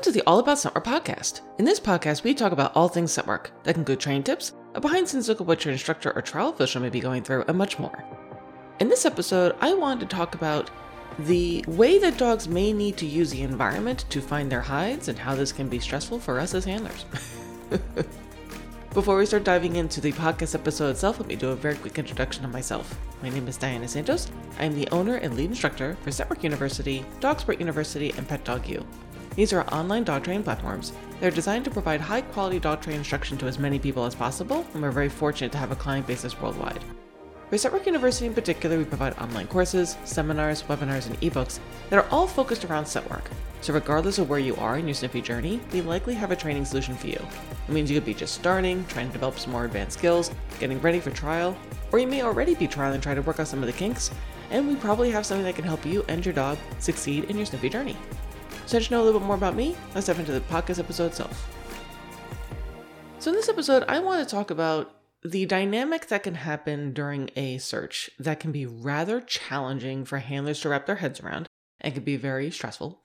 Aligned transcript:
Welcome 0.00 0.14
to 0.14 0.18
the 0.18 0.26
All 0.26 0.38
About 0.38 0.58
Scent 0.58 0.74
Work 0.74 0.86
podcast. 0.86 1.42
In 1.58 1.66
this 1.66 1.78
podcast, 1.78 2.24
we 2.24 2.32
talk 2.32 2.52
about 2.52 2.74
all 2.74 2.88
things 2.88 3.12
scent 3.12 3.26
work 3.26 3.52
that 3.64 3.74
can 3.74 3.82
include 3.82 4.00
training 4.00 4.22
tips, 4.22 4.54
a 4.74 4.80
behind 4.80 5.04
the 5.04 5.10
scenes 5.10 5.28
look 5.28 5.42
at 5.42 5.46
what 5.46 5.62
your 5.62 5.72
instructor 5.72 6.10
or 6.16 6.22
trial 6.22 6.48
official 6.48 6.80
may 6.80 6.88
be 6.88 7.00
going 7.00 7.22
through, 7.22 7.44
and 7.46 7.58
much 7.58 7.78
more. 7.78 8.02
In 8.78 8.88
this 8.88 9.04
episode, 9.04 9.54
I 9.60 9.74
wanted 9.74 10.08
to 10.08 10.16
talk 10.16 10.34
about 10.34 10.70
the 11.18 11.62
way 11.68 11.98
that 11.98 12.16
dogs 12.16 12.48
may 12.48 12.72
need 12.72 12.96
to 12.96 13.04
use 13.04 13.30
the 13.30 13.42
environment 13.42 14.06
to 14.08 14.22
find 14.22 14.50
their 14.50 14.62
hides 14.62 15.08
and 15.08 15.18
how 15.18 15.34
this 15.34 15.52
can 15.52 15.68
be 15.68 15.78
stressful 15.78 16.18
for 16.18 16.40
us 16.40 16.54
as 16.54 16.64
handlers. 16.64 17.04
Before 18.94 19.18
we 19.18 19.26
start 19.26 19.44
diving 19.44 19.76
into 19.76 20.00
the 20.00 20.12
podcast 20.12 20.54
episode 20.54 20.92
itself, 20.92 21.20
let 21.20 21.28
me 21.28 21.36
do 21.36 21.50
a 21.50 21.54
very 21.54 21.76
quick 21.76 21.98
introduction 21.98 22.46
of 22.46 22.52
myself. 22.52 22.98
My 23.22 23.28
name 23.28 23.46
is 23.48 23.58
Diana 23.58 23.86
Santos. 23.86 24.30
I 24.58 24.64
am 24.64 24.74
the 24.74 24.88
owner 24.92 25.16
and 25.16 25.36
lead 25.36 25.50
instructor 25.50 25.98
for 26.00 26.08
Scentwork 26.08 26.42
University, 26.42 27.04
Dog 27.20 27.40
Sport 27.40 27.60
University, 27.60 28.14
and 28.16 28.26
Pet 28.26 28.42
Dog 28.46 28.66
U. 28.66 28.82
These 29.40 29.54
are 29.54 29.64
online 29.72 30.04
dog 30.04 30.24
training 30.24 30.42
platforms. 30.42 30.92
They're 31.18 31.30
designed 31.30 31.64
to 31.64 31.70
provide 31.70 32.02
high 32.02 32.20
quality 32.20 32.58
dog 32.58 32.82
training 32.82 32.98
instruction 32.98 33.38
to 33.38 33.46
as 33.46 33.58
many 33.58 33.78
people 33.78 34.04
as 34.04 34.14
possible, 34.14 34.66
and 34.74 34.82
we're 34.82 34.90
very 34.90 35.08
fortunate 35.08 35.50
to 35.52 35.56
have 35.56 35.72
a 35.72 35.76
client 35.76 36.06
base 36.06 36.38
worldwide. 36.42 36.84
For 37.48 37.56
Scent 37.56 37.72
Work 37.72 37.86
University 37.86 38.26
in 38.26 38.34
particular, 38.34 38.76
we 38.76 38.84
provide 38.84 39.18
online 39.18 39.46
courses, 39.46 39.96
seminars, 40.04 40.64
webinars, 40.64 41.06
and 41.06 41.18
ebooks 41.22 41.58
that 41.88 41.98
are 41.98 42.06
all 42.10 42.26
focused 42.26 42.66
around 42.66 42.84
scent 42.84 43.08
work. 43.08 43.30
So, 43.62 43.72
regardless 43.72 44.18
of 44.18 44.28
where 44.28 44.38
you 44.38 44.56
are 44.56 44.76
in 44.76 44.86
your 44.86 44.92
sniffy 44.92 45.22
journey, 45.22 45.58
we 45.72 45.80
likely 45.80 46.12
have 46.16 46.32
a 46.32 46.36
training 46.36 46.66
solution 46.66 46.94
for 46.94 47.06
you. 47.06 47.26
It 47.66 47.72
means 47.72 47.90
you 47.90 47.96
could 47.96 48.04
be 48.04 48.12
just 48.12 48.34
starting, 48.34 48.84
trying 48.88 49.06
to 49.06 49.12
develop 49.14 49.38
some 49.38 49.52
more 49.52 49.64
advanced 49.64 49.96
skills, 49.96 50.30
getting 50.58 50.82
ready 50.82 51.00
for 51.00 51.12
trial, 51.12 51.56
or 51.92 51.98
you 51.98 52.06
may 52.06 52.20
already 52.20 52.54
be 52.54 52.68
trialing 52.68 53.00
trying 53.00 53.16
to 53.16 53.22
work 53.22 53.40
out 53.40 53.48
some 53.48 53.60
of 53.60 53.66
the 53.68 53.72
kinks, 53.72 54.10
and 54.50 54.68
we 54.68 54.76
probably 54.76 55.10
have 55.10 55.24
something 55.24 55.46
that 55.46 55.54
can 55.54 55.64
help 55.64 55.86
you 55.86 56.04
and 56.08 56.26
your 56.26 56.34
dog 56.34 56.58
succeed 56.78 57.24
in 57.30 57.38
your 57.38 57.46
sniffy 57.46 57.70
journey. 57.70 57.96
So 58.70 58.78
know 58.78 59.02
a 59.02 59.04
little 59.04 59.18
bit 59.18 59.26
more 59.26 59.34
about 59.34 59.56
me, 59.56 59.74
let's 59.96 60.06
dive 60.06 60.20
into 60.20 60.30
the 60.30 60.42
podcast 60.42 60.78
episode 60.78 61.06
itself. 61.06 61.52
So 63.18 63.32
in 63.32 63.34
this 63.34 63.48
episode, 63.48 63.82
I 63.88 63.98
want 63.98 64.22
to 64.22 64.32
talk 64.32 64.52
about 64.52 64.94
the 65.24 65.44
dynamic 65.44 66.06
that 66.06 66.22
can 66.22 66.36
happen 66.36 66.92
during 66.92 67.30
a 67.34 67.58
search 67.58 68.10
that 68.20 68.38
can 68.38 68.52
be 68.52 68.66
rather 68.66 69.20
challenging 69.22 70.04
for 70.04 70.18
handlers 70.18 70.60
to 70.60 70.68
wrap 70.68 70.86
their 70.86 70.94
heads 70.94 71.18
around 71.18 71.48
and 71.80 71.94
can 71.94 72.04
be 72.04 72.14
very 72.14 72.48
stressful. 72.52 73.02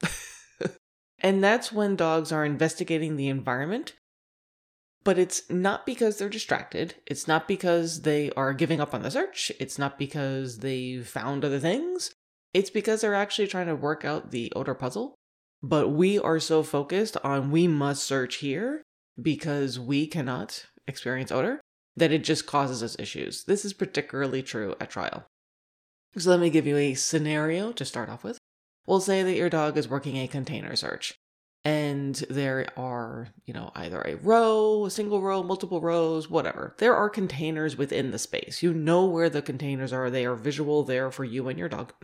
and 1.20 1.44
that's 1.44 1.72
when 1.72 1.96
dogs 1.96 2.32
are 2.32 2.46
investigating 2.46 3.16
the 3.16 3.30
environment, 3.30 3.94
but 5.04 5.18
it's 5.18 5.50
not 5.50 5.84
because 5.84 6.20
they're 6.20 6.30
distracted. 6.30 6.94
It's 7.08 7.28
not 7.28 7.48
because 7.48 8.04
they 8.04 8.30
are 8.38 8.54
giving 8.54 8.80
up 8.80 8.94
on 8.94 9.02
the 9.02 9.10
search. 9.10 9.52
It's 9.60 9.80
not 9.80 9.98
because 9.98 10.60
they 10.60 11.00
found 11.00 11.44
other 11.44 11.60
things. 11.60 12.14
It's 12.54 12.70
because 12.70 13.02
they're 13.02 13.16
actually 13.16 13.48
trying 13.48 13.66
to 13.66 13.76
work 13.76 14.06
out 14.06 14.30
the 14.30 14.54
odor 14.56 14.76
puzzle 14.76 15.16
but 15.62 15.90
we 15.90 16.20
are 16.20 16.40
so 16.40 16.64
focused 16.64 17.18
on 17.24 17.52
we 17.52 17.68
must 17.68 18.04
search 18.04 18.36
here 18.36 18.84
because 19.22 19.80
we 19.80 20.08
cannot 20.08 20.66
experience 20.88 21.32
odor 21.32 21.62
that 21.96 22.12
it 22.12 22.24
just 22.24 22.46
causes 22.46 22.84
us 22.84 22.96
issues. 23.00 23.46
This 23.46 23.66
is 23.66 23.74
particularly 23.74 24.44
true 24.44 24.76
at 24.80 24.90
trial. 24.90 25.26
So 26.18 26.30
let 26.30 26.40
me 26.40 26.50
give 26.50 26.68
you 26.68 26.78
a 26.78 26.94
scenario 26.94 27.72
to 27.74 27.86
start 27.86 28.10
off 28.10 28.24
with. 28.24 28.38
We'll 28.86 29.02
say 29.02 29.24
that 29.24 29.36
your 29.36 29.50
dog 29.50 29.78
is 29.78 29.90
working 29.90 30.18
a 30.18 30.28
container 30.28 30.76
search 30.76 31.16
and 31.66 32.14
there 32.30 32.68
are, 32.78 33.30
you 33.46 33.54
know, 33.54 33.72
either 33.74 34.00
a 34.02 34.16
row, 34.18 34.86
a 34.86 34.92
single 34.92 35.20
row, 35.22 35.42
multiple 35.42 35.82
rows, 35.82 36.30
whatever. 36.30 36.76
There 36.78 36.96
are 36.96 37.10
containers 37.10 37.76
within 37.76 38.12
the 38.12 38.20
space. 38.20 38.62
You 38.62 38.72
know 38.72 39.06
where 39.06 39.32
the 39.32 39.42
containers 39.42 39.92
are. 39.92 40.12
They 40.12 40.26
are 40.26 40.36
visual 40.36 40.84
there 40.84 41.10
for 41.10 41.24
you 41.24 41.48
and 41.50 41.58
your 41.58 41.68
dog. 41.68 41.92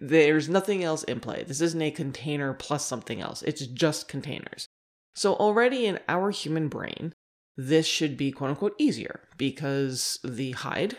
There's 0.00 0.48
nothing 0.48 0.84
else 0.84 1.02
in 1.04 1.20
play. 1.20 1.44
This 1.46 1.60
isn't 1.60 1.82
a 1.82 1.90
container 1.90 2.52
plus 2.52 2.86
something 2.86 3.20
else. 3.20 3.42
It's 3.42 3.66
just 3.66 4.08
containers. 4.08 4.68
So 5.14 5.34
already 5.34 5.86
in 5.86 5.98
our 6.08 6.30
human 6.30 6.68
brain, 6.68 7.14
this 7.56 7.86
should 7.86 8.16
be 8.16 8.30
quote 8.30 8.50
unquote 8.50 8.76
easier 8.78 9.28
because 9.36 10.20
the 10.22 10.52
hide, 10.52 10.96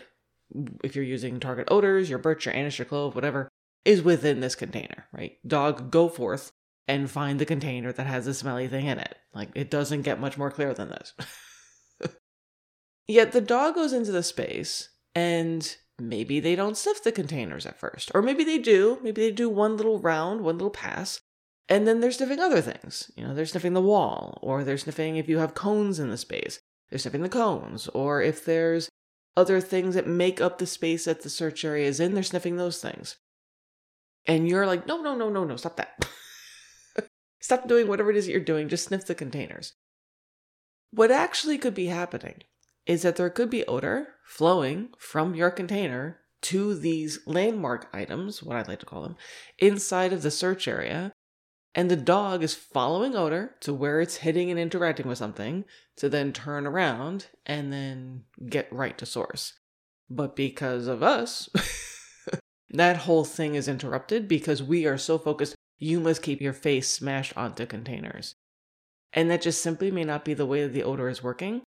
if 0.84 0.94
you're 0.94 1.04
using 1.04 1.40
target 1.40 1.68
odors, 1.70 2.10
your 2.10 2.18
birch, 2.18 2.44
your 2.44 2.54
anise, 2.54 2.78
your 2.78 2.84
clove, 2.84 3.14
whatever, 3.14 3.48
is 3.86 4.02
within 4.02 4.40
this 4.40 4.54
container, 4.54 5.06
right? 5.12 5.38
Dog, 5.46 5.90
go 5.90 6.08
forth 6.08 6.52
and 6.86 7.10
find 7.10 7.38
the 7.38 7.46
container 7.46 7.92
that 7.92 8.06
has 8.06 8.26
a 8.26 8.34
smelly 8.34 8.68
thing 8.68 8.86
in 8.86 8.98
it. 8.98 9.16
Like 9.32 9.48
it 9.54 9.70
doesn't 9.70 10.02
get 10.02 10.20
much 10.20 10.36
more 10.36 10.50
clear 10.50 10.74
than 10.74 10.90
this. 10.90 11.14
Yet 13.08 13.32
the 13.32 13.40
dog 13.40 13.74
goes 13.74 13.92
into 13.92 14.12
the 14.12 14.22
space 14.22 14.90
and 15.14 15.76
maybe 16.00 16.40
they 16.40 16.56
don't 16.56 16.76
sniff 16.76 17.02
the 17.02 17.12
containers 17.12 17.66
at 17.66 17.78
first. 17.78 18.10
Or 18.14 18.22
maybe 18.22 18.44
they 18.44 18.58
do. 18.58 18.98
Maybe 19.02 19.22
they 19.22 19.30
do 19.30 19.48
one 19.48 19.76
little 19.76 19.98
round, 19.98 20.42
one 20.42 20.56
little 20.56 20.70
pass. 20.70 21.20
And 21.68 21.86
then 21.86 22.00
they're 22.00 22.10
sniffing 22.10 22.40
other 22.40 22.60
things. 22.60 23.10
You 23.16 23.24
know, 23.24 23.34
they're 23.34 23.46
sniffing 23.46 23.74
the 23.74 23.80
wall, 23.80 24.38
or 24.42 24.64
they're 24.64 24.78
sniffing 24.78 25.16
if 25.16 25.28
you 25.28 25.38
have 25.38 25.54
cones 25.54 26.00
in 26.00 26.10
the 26.10 26.16
space. 26.16 26.60
They're 26.88 26.98
sniffing 26.98 27.22
the 27.22 27.28
cones. 27.28 27.86
Or 27.88 28.20
if 28.20 28.44
there's 28.44 28.88
other 29.36 29.60
things 29.60 29.94
that 29.94 30.06
make 30.06 30.40
up 30.40 30.58
the 30.58 30.66
space 30.66 31.04
that 31.04 31.22
the 31.22 31.30
search 31.30 31.64
area 31.64 31.86
is 31.86 32.00
in, 32.00 32.14
they're 32.14 32.24
sniffing 32.24 32.56
those 32.56 32.80
things. 32.80 33.16
And 34.26 34.48
you're 34.48 34.66
like, 34.66 34.86
no, 34.86 35.00
no, 35.00 35.14
no, 35.14 35.30
no, 35.30 35.44
no, 35.44 35.56
stop 35.56 35.76
that. 35.76 36.08
stop 37.40 37.68
doing 37.68 37.86
whatever 37.86 38.10
it 38.10 38.16
is 38.16 38.26
that 38.26 38.32
you're 38.32 38.40
doing. 38.40 38.68
Just 38.68 38.88
sniff 38.88 39.06
the 39.06 39.14
containers. 39.14 39.74
What 40.90 41.12
actually 41.12 41.56
could 41.56 41.74
be 41.74 41.86
happening 41.86 42.42
is 42.90 43.02
that 43.02 43.14
there 43.14 43.30
could 43.30 43.48
be 43.48 43.64
odor 43.66 44.08
flowing 44.24 44.88
from 44.98 45.36
your 45.36 45.52
container 45.52 46.18
to 46.42 46.74
these 46.74 47.20
landmark 47.24 47.88
items, 47.92 48.42
what 48.42 48.56
I'd 48.56 48.66
like 48.66 48.80
to 48.80 48.86
call 48.86 49.02
them, 49.02 49.14
inside 49.60 50.12
of 50.12 50.22
the 50.22 50.30
search 50.32 50.66
area. 50.66 51.12
And 51.72 51.88
the 51.88 51.94
dog 51.94 52.42
is 52.42 52.52
following 52.56 53.14
odor 53.14 53.54
to 53.60 53.72
where 53.72 54.00
it's 54.00 54.16
hitting 54.16 54.50
and 54.50 54.58
interacting 54.58 55.06
with 55.06 55.18
something 55.18 55.66
to 55.98 56.08
then 56.08 56.32
turn 56.32 56.66
around 56.66 57.28
and 57.46 57.72
then 57.72 58.24
get 58.48 58.72
right 58.72 58.98
to 58.98 59.06
source. 59.06 59.52
But 60.08 60.34
because 60.34 60.88
of 60.88 61.00
us, 61.00 61.48
that 62.70 62.96
whole 62.96 63.24
thing 63.24 63.54
is 63.54 63.68
interrupted 63.68 64.26
because 64.26 64.64
we 64.64 64.84
are 64.84 64.98
so 64.98 65.16
focused, 65.16 65.54
you 65.78 66.00
must 66.00 66.24
keep 66.24 66.40
your 66.40 66.54
face 66.54 66.90
smashed 66.90 67.36
onto 67.36 67.66
containers. 67.66 68.34
And 69.12 69.30
that 69.30 69.42
just 69.42 69.62
simply 69.62 69.92
may 69.92 70.02
not 70.02 70.24
be 70.24 70.34
the 70.34 70.44
way 70.44 70.64
that 70.64 70.72
the 70.72 70.82
odor 70.82 71.08
is 71.08 71.22
working. 71.22 71.62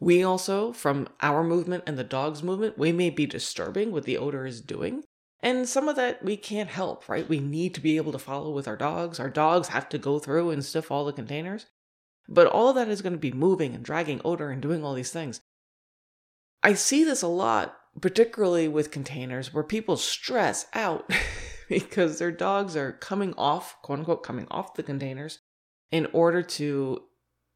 We 0.00 0.22
also, 0.22 0.72
from 0.72 1.08
our 1.20 1.44
movement 1.44 1.84
and 1.86 1.98
the 1.98 2.04
dog's 2.04 2.42
movement, 2.42 2.78
we 2.78 2.90
may 2.90 3.10
be 3.10 3.26
disturbing 3.26 3.92
what 3.92 4.04
the 4.04 4.16
odor 4.16 4.46
is 4.46 4.62
doing. 4.62 5.04
And 5.42 5.68
some 5.68 5.88
of 5.88 5.96
that 5.96 6.24
we 6.24 6.36
can't 6.36 6.70
help, 6.70 7.08
right? 7.08 7.28
We 7.28 7.38
need 7.38 7.74
to 7.74 7.80
be 7.80 7.98
able 7.98 8.12
to 8.12 8.18
follow 8.18 8.50
with 8.50 8.66
our 8.66 8.76
dogs. 8.76 9.20
Our 9.20 9.30
dogs 9.30 9.68
have 9.68 9.88
to 9.90 9.98
go 9.98 10.18
through 10.18 10.50
and 10.50 10.64
sniff 10.64 10.90
all 10.90 11.04
the 11.04 11.12
containers. 11.12 11.66
But 12.28 12.46
all 12.46 12.68
of 12.68 12.76
that 12.76 12.88
is 12.88 13.02
going 13.02 13.12
to 13.12 13.18
be 13.18 13.32
moving 13.32 13.74
and 13.74 13.84
dragging 13.84 14.20
odor 14.24 14.50
and 14.50 14.62
doing 14.62 14.84
all 14.84 14.94
these 14.94 15.10
things. 15.10 15.40
I 16.62 16.74
see 16.74 17.04
this 17.04 17.22
a 17.22 17.28
lot, 17.28 17.76
particularly 18.00 18.68
with 18.68 18.90
containers, 18.90 19.52
where 19.52 19.64
people 19.64 19.96
stress 19.96 20.66
out 20.74 21.10
because 21.68 22.18
their 22.18 22.32
dogs 22.32 22.76
are 22.76 22.92
coming 22.92 23.34
off, 23.36 23.76
quote 23.82 23.98
unquote, 23.98 24.22
coming 24.22 24.46
off 24.50 24.74
the 24.74 24.82
containers 24.82 25.40
in 25.90 26.06
order 26.12 26.42
to 26.42 27.02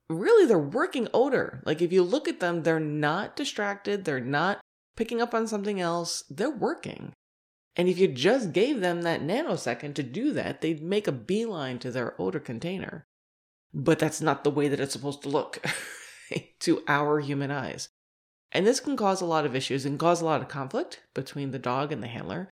really 0.08 0.46
they're 0.46 0.58
working 0.58 1.08
odor. 1.12 1.62
Like 1.64 1.82
if 1.82 1.92
you 1.92 2.02
look 2.02 2.28
at 2.28 2.40
them, 2.40 2.62
they're 2.62 2.80
not 2.80 3.36
distracted, 3.36 4.04
they're 4.04 4.20
not 4.20 4.60
picking 4.96 5.20
up 5.20 5.34
on 5.34 5.46
something 5.46 5.80
else, 5.80 6.24
they're 6.30 6.50
working. 6.50 7.12
And 7.76 7.88
if 7.88 7.98
you 7.98 8.06
just 8.06 8.52
gave 8.52 8.80
them 8.80 9.02
that 9.02 9.22
nanosecond 9.22 9.94
to 9.94 10.02
do 10.02 10.32
that, 10.32 10.60
they'd 10.60 10.82
make 10.82 11.08
a 11.08 11.12
beeline 11.12 11.78
to 11.80 11.90
their 11.90 12.20
odor 12.20 12.38
container. 12.38 13.04
But 13.72 13.98
that's 13.98 14.20
not 14.20 14.44
the 14.44 14.50
way 14.50 14.68
that 14.68 14.78
it's 14.78 14.92
supposed 14.92 15.22
to 15.22 15.28
look 15.28 15.58
to 16.60 16.82
our 16.86 17.18
human 17.18 17.50
eyes. 17.50 17.88
And 18.52 18.64
this 18.64 18.78
can 18.78 18.96
cause 18.96 19.20
a 19.20 19.26
lot 19.26 19.44
of 19.44 19.56
issues 19.56 19.84
and 19.84 19.98
cause 19.98 20.20
a 20.20 20.24
lot 20.24 20.40
of 20.40 20.48
conflict 20.48 21.00
between 21.12 21.50
the 21.50 21.58
dog 21.58 21.90
and 21.90 22.00
the 22.00 22.06
handler. 22.06 22.50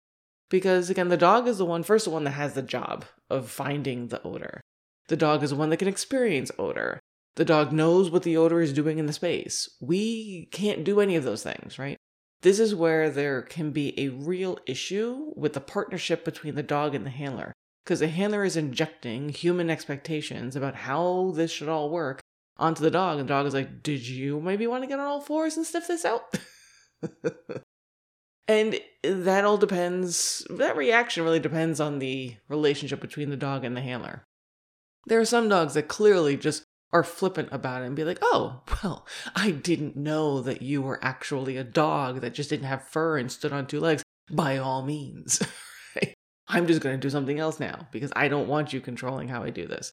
Because 0.50 0.90
again, 0.90 1.08
the 1.08 1.16
dog 1.16 1.46
is 1.46 1.58
the 1.58 1.64
one, 1.64 1.84
first, 1.84 2.06
the 2.06 2.10
one 2.10 2.24
that 2.24 2.32
has 2.32 2.54
the 2.54 2.62
job 2.62 3.04
of 3.30 3.48
finding 3.48 4.08
the 4.08 4.20
odor. 4.24 4.60
The 5.06 5.16
dog 5.16 5.44
is 5.44 5.50
the 5.50 5.56
one 5.56 5.70
that 5.70 5.76
can 5.76 5.88
experience 5.88 6.50
odor. 6.58 6.99
The 7.37 7.44
dog 7.44 7.73
knows 7.73 8.11
what 8.11 8.25
the 8.25 8.37
odor 8.37 8.61
is 8.61 8.73
doing 8.73 8.99
in 8.99 9.06
the 9.06 9.12
space. 9.12 9.69
We 9.81 10.49
can't 10.52 10.84
do 10.84 11.00
any 11.00 11.17
of 11.17 11.25
those 11.25 11.43
things, 11.43 11.79
right? 11.79 11.96
This 12.43 12.58
is 12.58 12.75
where 12.75 13.08
there 13.08 13.43
can 13.43 13.70
be 13.70 13.99
a 13.99 14.08
real 14.08 14.58
issue 14.67 15.32
with 15.37 15.55
the 15.55 15.61
partnership 15.61 16.25
between 16.25 16.56
the 16.56 16.62
dog 16.62 16.94
and 16.94 17.06
the 17.06 17.11
handler. 17.11 17.52
Because 17.84 18.00
the 18.00 18.08
handler 18.08 18.44
is 18.44 18.56
injecting 18.56 19.31
human 19.31 19.70
expectations 19.70 20.55
about 20.55 20.75
how 20.75 21.32
this 21.34 21.50
should 21.50 21.69
all 21.69 21.90
work 21.90 22.20
onto 22.58 22.82
the 22.82 22.90
dog. 22.90 23.19
And 23.19 23.29
the 23.29 23.32
dog 23.32 23.46
is 23.46 23.55
like, 23.55 23.82
Did 23.82 24.06
you 24.06 24.40
maybe 24.40 24.67
want 24.67 24.82
to 24.82 24.88
get 24.88 25.00
on 25.00 25.06
all 25.06 25.20
fours 25.20 25.56
and 25.56 25.64
sniff 25.64 25.88
this 25.88 26.05
out? 26.05 26.38
and 28.49 28.78
that 29.02 29.44
all 29.44 29.56
depends, 29.56 30.46
that 30.50 30.76
reaction 30.76 31.25
really 31.25 31.40
depends 31.40 31.81
on 31.81 31.99
the 31.99 32.37
relationship 32.49 33.00
between 33.00 33.31
the 33.31 33.37
dog 33.37 33.64
and 33.64 33.76
the 33.76 33.81
handler. 33.81 34.25
There 35.06 35.20
are 35.20 35.25
some 35.25 35.49
dogs 35.49 35.75
that 35.75 35.88
clearly 35.88 36.37
just 36.37 36.64
are 36.92 37.04
flippant 37.04 37.48
about 37.52 37.82
it 37.82 37.86
and 37.86 37.96
be 37.96 38.04
like, 38.04 38.18
oh, 38.22 38.62
well, 38.82 39.06
I 39.34 39.50
didn't 39.50 39.96
know 39.96 40.40
that 40.42 40.62
you 40.62 40.82
were 40.82 41.02
actually 41.02 41.56
a 41.56 41.64
dog 41.64 42.20
that 42.20 42.34
just 42.34 42.50
didn't 42.50 42.66
have 42.66 42.86
fur 42.88 43.16
and 43.18 43.32
stood 43.32 43.52
on 43.52 43.66
two 43.66 43.80
legs. 43.80 44.02
By 44.30 44.58
all 44.58 44.82
means. 44.82 45.42
I'm 46.48 46.66
just 46.66 46.82
going 46.82 46.94
to 46.94 47.00
do 47.00 47.10
something 47.10 47.38
else 47.38 47.58
now 47.58 47.88
because 47.92 48.12
I 48.14 48.28
don't 48.28 48.48
want 48.48 48.72
you 48.72 48.80
controlling 48.80 49.28
how 49.28 49.42
I 49.42 49.50
do 49.50 49.66
this. 49.66 49.92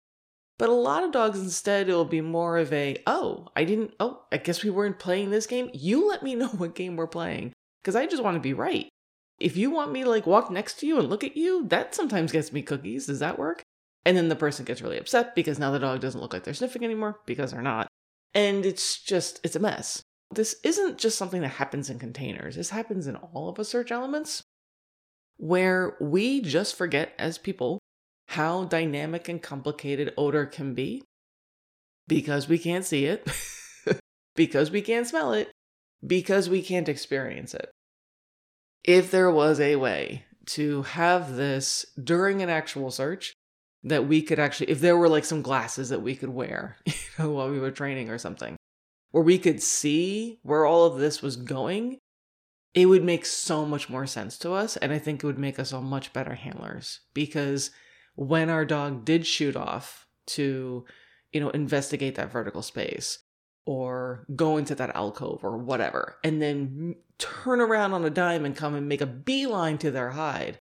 But 0.57 0.69
a 0.69 0.73
lot 0.73 1.03
of 1.03 1.13
dogs 1.13 1.39
instead, 1.39 1.87
it'll 1.87 2.03
be 2.03 2.19
more 2.19 2.57
of 2.57 2.71
a, 2.73 2.97
oh, 3.07 3.47
I 3.55 3.63
didn't, 3.63 3.93
oh, 3.99 4.23
I 4.29 4.37
guess 4.37 4.61
we 4.61 4.69
weren't 4.69 4.99
playing 4.99 5.29
this 5.29 5.47
game. 5.47 5.69
You 5.73 6.07
let 6.07 6.21
me 6.21 6.35
know 6.35 6.49
what 6.49 6.75
game 6.75 6.97
we're 6.97 7.07
playing 7.07 7.53
because 7.81 7.95
I 7.95 8.05
just 8.05 8.23
want 8.23 8.35
to 8.35 8.41
be 8.41 8.53
right. 8.53 8.89
If 9.39 9.55
you 9.55 9.71
want 9.71 9.93
me 9.93 10.03
to 10.03 10.09
like 10.09 10.27
walk 10.27 10.51
next 10.51 10.79
to 10.79 10.85
you 10.85 10.99
and 10.99 11.09
look 11.09 11.23
at 11.23 11.37
you, 11.37 11.65
that 11.69 11.95
sometimes 11.95 12.33
gets 12.33 12.51
me 12.51 12.61
cookies. 12.61 13.05
Does 13.05 13.19
that 13.19 13.39
work? 13.39 13.63
And 14.05 14.15
then 14.15 14.29
the 14.29 14.35
person 14.35 14.65
gets 14.65 14.81
really 14.81 14.97
upset 14.97 15.35
because 15.35 15.59
now 15.59 15.71
the 15.71 15.79
dog 15.79 15.99
doesn't 15.99 16.21
look 16.21 16.33
like 16.33 16.43
they're 16.43 16.53
sniffing 16.53 16.83
anymore 16.83 17.19
because 17.25 17.51
they're 17.51 17.61
not. 17.61 17.87
And 18.33 18.65
it's 18.65 19.01
just, 19.01 19.39
it's 19.43 19.55
a 19.55 19.59
mess. 19.59 20.01
This 20.31 20.55
isn't 20.63 20.97
just 20.97 21.17
something 21.17 21.41
that 21.41 21.49
happens 21.49 21.89
in 21.89 21.99
containers. 21.99 22.55
This 22.55 22.69
happens 22.69 23.07
in 23.07 23.15
all 23.15 23.49
of 23.49 23.59
us 23.59 23.69
search 23.69 23.91
elements 23.91 24.43
where 25.37 25.95
we 25.99 26.41
just 26.41 26.75
forget 26.75 27.13
as 27.17 27.37
people 27.37 27.79
how 28.27 28.65
dynamic 28.65 29.27
and 29.27 29.41
complicated 29.41 30.13
odor 30.17 30.45
can 30.45 30.75
be 30.75 31.01
because 32.07 32.47
we 32.47 32.59
can't 32.59 32.85
see 32.85 33.05
it, 33.05 33.27
because 34.35 34.69
we 34.69 34.81
can't 34.81 35.07
smell 35.07 35.33
it, 35.33 35.49
because 36.05 36.49
we 36.49 36.61
can't 36.61 36.89
experience 36.89 37.53
it. 37.53 37.71
If 38.83 39.11
there 39.11 39.31
was 39.31 39.59
a 39.59 39.77
way 39.77 40.25
to 40.47 40.83
have 40.83 41.35
this 41.35 41.85
during 42.01 42.41
an 42.41 42.49
actual 42.49 42.91
search, 42.91 43.33
that 43.83 44.07
we 44.07 44.21
could 44.21 44.39
actually, 44.39 44.69
if 44.69 44.81
there 44.81 44.97
were 44.97 45.09
like 45.09 45.25
some 45.25 45.41
glasses 45.41 45.89
that 45.89 46.01
we 46.01 46.15
could 46.15 46.29
wear, 46.29 46.77
you 46.85 46.93
know, 47.17 47.31
while 47.31 47.49
we 47.49 47.59
were 47.59 47.71
training 47.71 48.09
or 48.09 48.17
something, 48.17 48.55
where 49.11 49.23
we 49.23 49.37
could 49.37 49.61
see 49.61 50.39
where 50.43 50.65
all 50.65 50.85
of 50.85 50.99
this 50.99 51.21
was 51.21 51.35
going, 51.35 51.97
it 52.73 52.85
would 52.85 53.03
make 53.03 53.25
so 53.25 53.65
much 53.65 53.89
more 53.89 54.05
sense 54.05 54.37
to 54.39 54.51
us. 54.53 54.77
And 54.77 54.91
I 54.91 54.99
think 54.99 55.23
it 55.23 55.27
would 55.27 55.39
make 55.39 55.59
us 55.59 55.73
all 55.73 55.81
much 55.81 56.13
better 56.13 56.35
handlers 56.35 56.99
because 57.13 57.71
when 58.15 58.49
our 58.49 58.65
dog 58.65 59.05
did 59.05 59.25
shoot 59.25 59.55
off 59.55 60.05
to, 60.27 60.85
you 61.31 61.39
know, 61.39 61.49
investigate 61.49 62.15
that 62.15 62.31
vertical 62.31 62.61
space 62.61 63.19
or 63.65 64.25
go 64.35 64.57
into 64.57 64.75
that 64.75 64.95
alcove 64.95 65.43
or 65.43 65.57
whatever, 65.57 66.17
and 66.23 66.41
then 66.41 66.95
turn 67.17 67.61
around 67.61 67.93
on 67.93 68.05
a 68.05 68.09
dime 68.09 68.45
and 68.45 68.55
come 68.55 68.75
and 68.75 68.87
make 68.87 69.01
a 69.01 69.05
beeline 69.05 69.77
to 69.77 69.91
their 69.91 70.11
hide, 70.11 70.59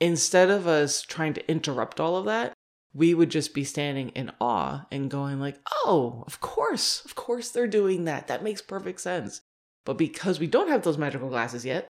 instead 0.00 0.50
of 0.50 0.66
us 0.66 1.02
trying 1.02 1.34
to 1.34 1.50
interrupt 1.50 2.00
all 2.00 2.16
of 2.16 2.24
that, 2.24 2.52
we 2.92 3.14
would 3.14 3.30
just 3.30 3.54
be 3.54 3.62
standing 3.64 4.08
in 4.10 4.32
awe 4.40 4.86
and 4.90 5.10
going 5.10 5.38
like, 5.38 5.58
"Oh, 5.84 6.24
of 6.26 6.40
course. 6.40 7.04
Of 7.04 7.14
course 7.14 7.50
they're 7.50 7.68
doing 7.68 8.04
that. 8.04 8.26
That 8.26 8.42
makes 8.42 8.62
perfect 8.62 9.00
sense." 9.00 9.42
But 9.84 9.98
because 9.98 10.40
we 10.40 10.46
don't 10.46 10.68
have 10.68 10.82
those 10.82 10.98
magical 10.98 11.28
glasses 11.28 11.64
yet, 11.64 11.86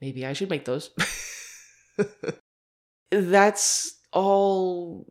maybe 0.00 0.26
I 0.26 0.32
should 0.32 0.50
make 0.50 0.64
those. 0.64 0.90
That's 3.10 3.98
all 4.12 5.06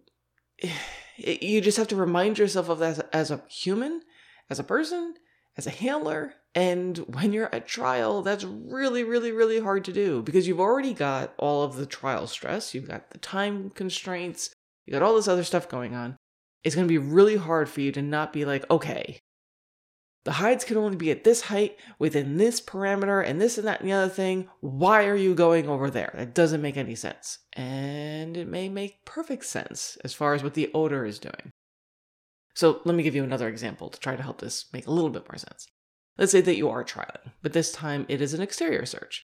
you 1.18 1.62
just 1.62 1.78
have 1.78 1.88
to 1.90 1.96
remind 1.96 2.38
yourself 2.38 2.70
of 2.70 2.80
that 2.80 3.10
as 3.14 3.32
a 3.32 3.44
human, 3.50 4.02
as 4.50 4.60
a 4.60 4.64
person, 4.64 5.16
as 5.58 5.68
a 5.68 5.72
handler. 5.72 6.34
And 6.54 6.98
when 7.16 7.34
you're 7.34 7.54
at 7.54 7.68
trial, 7.68 8.22
that's 8.22 8.44
really, 8.44 9.04
really, 9.04 9.32
really 9.32 9.60
hard 9.60 9.86
to 9.86 9.94
do 9.94 10.22
because 10.22 10.48
you've 10.48 10.60
already 10.60 10.94
got 10.94 11.34
all 11.38 11.64
of 11.64 11.76
the 11.76 11.86
trial 11.86 12.28
stress. 12.28 12.74
You've 12.74 12.88
got 12.88 13.10
the 13.12 13.18
time 13.18 13.70
constraints. 13.72 14.54
You 14.86 14.94
got 14.94 15.02
all 15.02 15.16
this 15.16 15.28
other 15.28 15.44
stuff 15.44 15.70
going 15.70 15.96
on. 15.96 16.18
It's 16.64 16.76
going 16.76 16.88
to 16.88 16.92
be 16.92 16.98
really 16.98 17.38
hard 17.38 17.70
for 17.70 17.82
you 17.82 17.92
to 17.94 18.02
not 18.02 18.34
be 18.34 18.46
like, 18.46 18.70
okay, 18.70 19.20
the 20.24 20.34
hides 20.34 20.64
can 20.64 20.78
only 20.78 20.98
be 20.98 21.10
at 21.10 21.24
this 21.24 21.42
height 21.42 21.78
within 21.98 22.38
this 22.38 22.62
parameter 22.62 23.26
and 23.26 23.42
this 23.42 23.58
and 23.58 23.68
that 23.68 23.80
and 23.80 23.90
the 23.90 23.94
other 23.94 24.10
thing. 24.10 24.48
Why 24.60 25.08
are 25.08 25.16
you 25.16 25.34
going 25.34 25.68
over 25.68 25.90
there? 25.90 26.14
That 26.16 26.36
doesn't 26.36 26.62
make 26.62 26.78
any 26.78 26.94
sense. 26.94 27.40
And 27.54 28.38
it 28.38 28.48
may 28.48 28.70
make 28.70 29.04
perfect 29.06 29.46
sense 29.46 29.98
as 30.04 30.14
far 30.14 30.36
as 30.36 30.44
what 30.44 30.54
the 30.54 30.70
odor 30.74 31.06
is 31.06 31.18
doing. 31.18 31.52
So 32.54 32.82
let 32.86 32.96
me 32.96 33.04
give 33.04 33.16
you 33.16 33.24
another 33.24 33.48
example 33.48 33.90
to 33.90 34.00
try 34.00 34.16
to 34.16 34.24
help 34.24 34.40
this 34.40 34.66
make 34.74 34.88
a 34.88 34.92
little 34.92 35.10
bit 35.10 35.28
more 35.30 35.38
sense. 35.38 35.68
Let's 36.18 36.32
say 36.32 36.42
that 36.42 36.58
you 36.58 36.70
are 36.70 36.84
trialing, 36.84 37.32
but 37.42 37.54
this 37.54 37.72
time 37.72 38.06
it 38.10 38.22
is 38.22 38.34
an 38.34 38.42
exterior 38.42 38.86
search. 38.86 39.24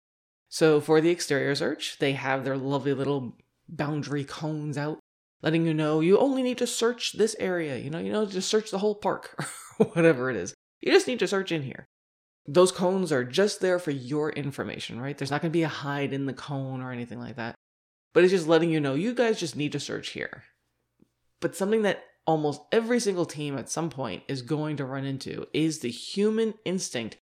So 0.49 0.81
for 0.81 1.00
the 1.00 1.11
exterior 1.11 1.55
search, 1.55 1.99
they 1.99 2.12
have 2.12 2.44
their 2.44 2.56
lovely 2.56 2.94
little 2.94 3.37
boundary 3.69 4.25
cones 4.25 4.76
out, 4.79 5.00
letting 5.43 5.67
you 5.67 5.75
know 5.75 6.00
you 6.00 6.19
only 6.19 6.43
need 6.43 6.59
to 6.59 6.67
search 6.67 7.12
this 7.12 7.35
area. 7.41 7.76
You 7.79 7.91
know, 7.91 7.99
you 7.99 8.12
know, 8.12 8.26
just 8.26 8.49
search 8.49 8.71
the 8.71 8.79
whole 8.79 8.94
park 8.94 9.35
or 9.79 9.87
whatever 9.87 10.31
it 10.31 10.37
is. 10.37 10.55
You 10.81 10.93
just 10.93 11.09
need 11.09 11.19
to 11.20 11.27
search 11.27 11.50
in 11.50 11.62
here. 11.62 11.87
Those 12.47 12.73
cones 12.73 13.11
are 13.11 13.25
just 13.25 13.61
there 13.61 13.79
for 13.79 13.91
your 13.91 14.31
information, 14.31 15.00
right? 15.00 15.17
There's 15.17 15.31
not 15.31 15.41
going 15.41 15.50
to 15.50 15.59
be 15.59 15.62
a 15.62 15.69
hide 15.69 16.12
in 16.12 16.27
the 16.27 16.35
cone 16.35 16.82
or 16.82 16.93
anything 16.93 17.19
like 17.19 17.37
that. 17.37 17.55
But 18.12 18.23
it's 18.23 18.32
just 18.32 18.47
letting 18.47 18.70
you 18.70 18.81
know 18.81 18.94
you 18.94 19.15
guys 19.15 19.41
just 19.41 19.56
need 19.56 19.73
to 19.73 19.81
search 19.81 20.11
here. 20.11 20.44
But 21.41 21.56
something 21.56 21.82
that 21.82 22.05
almost 22.26 22.62
every 22.73 23.00
single 23.00 23.26
team 23.26 23.56
at 23.59 23.69
some 23.69 23.91
point 23.91 24.23
is 24.29 24.43
going 24.43 24.76
to 24.76 24.85
run 24.85 25.05
into 25.05 25.47
is 25.53 25.81
the 25.81 25.91
human 25.91 26.55
instinct 26.65 27.19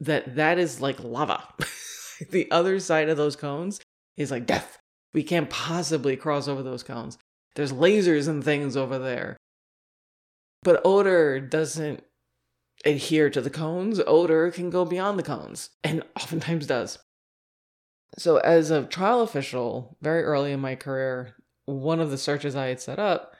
that 0.00 0.36
that 0.36 0.58
is 0.58 0.80
like 0.80 1.02
lava. 1.02 1.42
the 2.30 2.50
other 2.50 2.80
side 2.80 3.08
of 3.08 3.16
those 3.16 3.36
cones 3.36 3.80
is 4.16 4.30
like 4.30 4.46
death. 4.46 4.78
We 5.14 5.22
can't 5.22 5.50
possibly 5.50 6.16
cross 6.16 6.48
over 6.48 6.62
those 6.62 6.82
cones. 6.82 7.18
There's 7.54 7.72
lasers 7.72 8.28
and 8.28 8.42
things 8.42 8.76
over 8.76 8.98
there. 8.98 9.36
But 10.62 10.80
odor 10.84 11.40
doesn't 11.40 12.02
adhere 12.84 13.30
to 13.30 13.40
the 13.40 13.50
cones, 13.50 14.00
odor 14.06 14.50
can 14.50 14.70
go 14.70 14.84
beyond 14.84 15.18
the 15.18 15.24
cones, 15.24 15.70
and 15.84 16.02
oftentimes 16.16 16.66
does. 16.66 16.98
So, 18.18 18.36
as 18.38 18.70
a 18.70 18.84
trial 18.84 19.22
official, 19.22 19.96
very 20.02 20.22
early 20.22 20.52
in 20.52 20.60
my 20.60 20.74
career, 20.74 21.36
one 21.64 22.00
of 22.00 22.10
the 22.10 22.18
searches 22.18 22.54
I 22.54 22.66
had 22.66 22.80
set 22.80 22.98
up, 22.98 23.34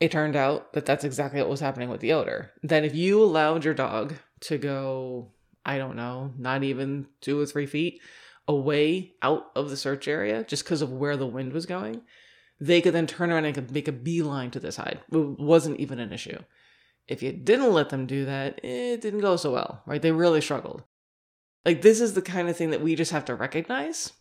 it 0.00 0.10
turned 0.10 0.36
out 0.36 0.72
that 0.72 0.86
that's 0.86 1.04
exactly 1.04 1.40
what 1.40 1.50
was 1.50 1.60
happening 1.60 1.88
with 1.88 2.00
the 2.00 2.12
odor. 2.12 2.52
That 2.62 2.84
if 2.84 2.94
you 2.94 3.22
allowed 3.22 3.64
your 3.64 3.74
dog 3.74 4.14
to 4.40 4.58
go, 4.58 5.32
I 5.64 5.78
don't 5.78 5.96
know, 5.96 6.32
not 6.38 6.62
even 6.62 7.06
two 7.20 7.40
or 7.40 7.46
three 7.46 7.66
feet 7.66 8.00
away 8.46 9.14
out 9.22 9.46
of 9.54 9.70
the 9.70 9.76
search 9.76 10.06
area 10.08 10.44
just 10.44 10.64
because 10.64 10.82
of 10.82 10.92
where 10.92 11.16
the 11.16 11.26
wind 11.26 11.52
was 11.52 11.66
going, 11.66 12.02
they 12.60 12.80
could 12.80 12.94
then 12.94 13.06
turn 13.06 13.30
around 13.30 13.46
and 13.46 13.70
make 13.70 13.88
a 13.88 13.92
beeline 13.92 14.50
to 14.50 14.60
this 14.60 14.76
hide. 14.76 15.00
It 15.10 15.40
wasn't 15.40 15.80
even 15.80 15.98
an 15.98 16.12
issue. 16.12 16.38
If 17.06 17.22
you 17.22 17.32
didn't 17.32 17.72
let 17.72 17.90
them 17.90 18.06
do 18.06 18.24
that, 18.24 18.64
it 18.64 19.00
didn't 19.00 19.20
go 19.20 19.36
so 19.36 19.52
well, 19.52 19.82
right? 19.86 20.00
They 20.00 20.12
really 20.12 20.40
struggled. 20.40 20.84
Like, 21.64 21.82
this 21.82 22.00
is 22.00 22.14
the 22.14 22.22
kind 22.22 22.48
of 22.48 22.56
thing 22.56 22.70
that 22.70 22.82
we 22.82 22.94
just 22.94 23.12
have 23.12 23.24
to 23.26 23.34
recognize. 23.34 24.12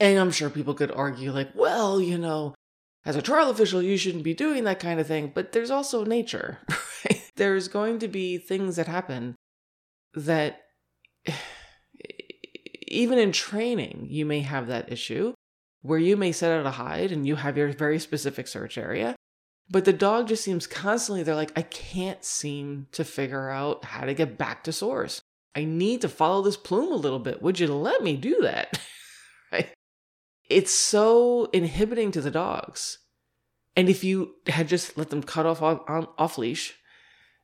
And 0.00 0.18
I'm 0.18 0.30
sure 0.30 0.50
people 0.50 0.74
could 0.74 0.90
argue, 0.90 1.30
like, 1.30 1.50
well, 1.54 2.00
you 2.00 2.18
know, 2.18 2.54
as 3.04 3.16
a 3.16 3.22
trial 3.22 3.50
official, 3.50 3.82
you 3.82 3.96
shouldn't 3.96 4.24
be 4.24 4.34
doing 4.34 4.64
that 4.64 4.80
kind 4.80 5.00
of 5.00 5.06
thing. 5.06 5.32
But 5.34 5.52
there's 5.52 5.70
also 5.70 6.04
nature, 6.04 6.58
right? 6.70 7.30
There's 7.36 7.68
going 7.68 7.98
to 8.00 8.08
be 8.08 8.38
things 8.38 8.76
that 8.76 8.86
happen 8.86 9.34
that, 10.14 10.60
even 12.88 13.18
in 13.18 13.32
training, 13.32 14.06
you 14.10 14.26
may 14.26 14.40
have 14.40 14.66
that 14.66 14.92
issue 14.92 15.32
where 15.80 15.98
you 15.98 16.16
may 16.16 16.30
set 16.30 16.52
out 16.52 16.66
a 16.66 16.70
hide 16.70 17.10
and 17.10 17.26
you 17.26 17.36
have 17.36 17.56
your 17.56 17.72
very 17.72 17.98
specific 17.98 18.46
search 18.46 18.78
area 18.78 19.16
but 19.72 19.86
the 19.86 19.92
dog 19.92 20.28
just 20.28 20.44
seems 20.44 20.66
constantly, 20.66 21.22
they're 21.22 21.34
like, 21.34 21.52
I 21.56 21.62
can't 21.62 22.22
seem 22.22 22.88
to 22.92 23.04
figure 23.04 23.48
out 23.48 23.86
how 23.86 24.04
to 24.04 24.12
get 24.12 24.36
back 24.36 24.64
to 24.64 24.72
source. 24.72 25.22
I 25.54 25.64
need 25.64 26.02
to 26.02 26.10
follow 26.10 26.42
this 26.42 26.58
plume 26.58 26.92
a 26.92 26.96
little 26.96 27.18
bit. 27.18 27.40
Would 27.42 27.58
you 27.58 27.68
let 27.68 28.02
me 28.02 28.16
do 28.16 28.42
that? 28.42 28.78
right? 29.52 29.70
It's 30.48 30.72
so 30.72 31.48
inhibiting 31.52 32.10
to 32.12 32.20
the 32.20 32.30
dogs. 32.30 32.98
And 33.76 33.88
if 33.88 34.04
you 34.04 34.34
had 34.48 34.68
just 34.68 34.98
let 34.98 35.10
them 35.10 35.22
cut 35.22 35.46
off 35.46 35.62
on, 35.62 35.80
on 35.88 36.06
off 36.18 36.36
leash 36.36 36.74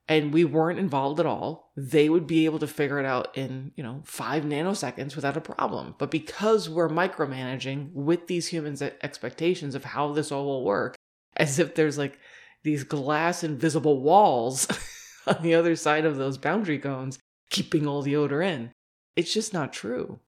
and 0.09 0.33
we 0.33 0.45
weren't 0.45 0.79
involved 0.79 1.21
at 1.21 1.27
all, 1.27 1.73
they 1.77 2.09
would 2.09 2.27
be 2.27 2.45
able 2.45 2.59
to 2.59 2.67
figure 2.67 2.99
it 2.99 3.07
out 3.07 3.37
in, 3.37 3.73
you 3.77 3.83
know, 3.83 4.03
five 4.05 4.43
nanoseconds 4.43 5.15
without 5.15 5.37
a 5.37 5.41
problem. 5.41 5.95
But 5.99 6.11
because 6.11 6.69
we're 6.69 6.89
micromanaging 6.89 7.93
with 7.93 8.27
these 8.27 8.49
humans' 8.49 8.83
expectations 8.83 9.75
of 9.75 9.85
how 9.85 10.13
this 10.13 10.33
all 10.33 10.47
will 10.47 10.65
work, 10.65 10.97
as 11.37 11.59
if 11.59 11.75
there's 11.75 11.99
like 11.99 12.19
these 12.63 12.85
glass 12.85 13.45
invisible 13.45 14.01
walls 14.03 14.67
on 15.27 15.43
the 15.43 15.55
other 15.55 15.77
side 15.77 16.05
of 16.05 16.17
those 16.17 16.39
boundary 16.39 16.79
cones 16.79 17.19
keeping 17.51 17.87
all 17.87 18.03
the 18.03 18.17
odor 18.17 18.43
in. 18.43 18.73
It's 19.17 19.33
just 19.33 19.53
not 19.53 19.73
true. 19.73 20.21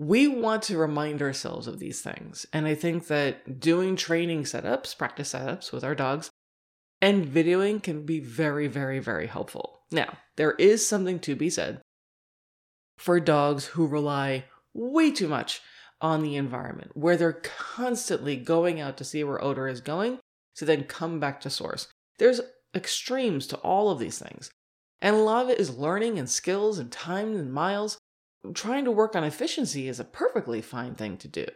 We 0.00 0.28
want 0.28 0.62
to 0.62 0.78
remind 0.78 1.20
ourselves 1.20 1.66
of 1.66 1.78
these 1.78 2.00
things. 2.00 2.46
And 2.54 2.66
I 2.66 2.74
think 2.74 3.08
that 3.08 3.60
doing 3.60 3.96
training 3.96 4.44
setups, 4.44 4.96
practice 4.96 5.34
setups 5.34 5.72
with 5.72 5.84
our 5.84 5.94
dogs, 5.94 6.30
and 7.02 7.26
videoing 7.26 7.82
can 7.82 8.06
be 8.06 8.18
very, 8.18 8.66
very, 8.66 8.98
very 8.98 9.26
helpful. 9.26 9.82
Now, 9.92 10.16
there 10.36 10.52
is 10.52 10.88
something 10.88 11.18
to 11.20 11.36
be 11.36 11.50
said 11.50 11.82
for 12.96 13.20
dogs 13.20 13.66
who 13.66 13.86
rely 13.86 14.46
way 14.72 15.10
too 15.10 15.28
much 15.28 15.60
on 16.00 16.22
the 16.22 16.36
environment, 16.36 16.92
where 16.94 17.18
they're 17.18 17.42
constantly 17.42 18.36
going 18.36 18.80
out 18.80 18.96
to 18.96 19.04
see 19.04 19.22
where 19.22 19.44
odor 19.44 19.68
is 19.68 19.82
going 19.82 20.18
to 20.56 20.64
then 20.64 20.84
come 20.84 21.20
back 21.20 21.42
to 21.42 21.50
source. 21.50 21.88
There's 22.18 22.40
extremes 22.74 23.46
to 23.48 23.56
all 23.58 23.90
of 23.90 23.98
these 23.98 24.18
things. 24.18 24.50
And 25.02 25.14
a 25.14 25.18
lot 25.18 25.44
of 25.44 25.50
it 25.50 25.60
is 25.60 25.76
learning 25.76 26.18
and 26.18 26.30
skills 26.30 26.78
and 26.78 26.90
time 26.90 27.36
and 27.36 27.52
miles. 27.52 27.98
Trying 28.54 28.84
to 28.86 28.90
work 28.90 29.14
on 29.14 29.24
efficiency 29.24 29.88
is 29.88 30.00
a 30.00 30.04
perfectly 30.04 30.62
fine 30.62 30.94
thing 30.94 31.16
to 31.18 31.28
do. 31.28 31.46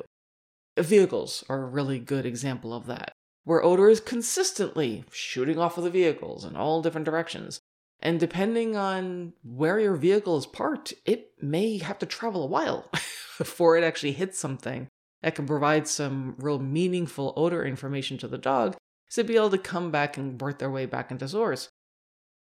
Vehicles 0.76 1.44
are 1.48 1.62
a 1.62 1.66
really 1.66 1.98
good 1.98 2.26
example 2.26 2.74
of 2.74 2.86
that, 2.86 3.12
where 3.44 3.62
odor 3.62 3.88
is 3.88 4.00
consistently 4.00 5.04
shooting 5.10 5.58
off 5.58 5.78
of 5.78 5.84
the 5.84 5.90
vehicles 5.90 6.44
in 6.44 6.56
all 6.56 6.82
different 6.82 7.04
directions. 7.04 7.60
And 8.00 8.20
depending 8.20 8.76
on 8.76 9.32
where 9.42 9.80
your 9.80 9.96
vehicle 9.96 10.36
is 10.36 10.46
parked, 10.46 10.92
it 11.06 11.30
may 11.40 11.78
have 11.78 11.98
to 12.00 12.06
travel 12.06 12.42
a 12.42 12.48
while 12.48 12.90
before 13.38 13.76
it 13.76 13.84
actually 13.84 14.12
hits 14.12 14.38
something 14.38 14.88
that 15.22 15.34
can 15.34 15.46
provide 15.46 15.88
some 15.88 16.34
real 16.38 16.58
meaningful 16.58 17.32
odor 17.34 17.64
information 17.64 18.18
to 18.18 18.28
the 18.28 18.36
dog 18.36 18.76
to 19.12 19.24
be 19.24 19.36
able 19.36 19.50
to 19.50 19.58
come 19.58 19.90
back 19.90 20.18
and 20.18 20.40
work 20.40 20.58
their 20.58 20.70
way 20.70 20.84
back 20.84 21.10
into 21.10 21.26
source. 21.28 21.68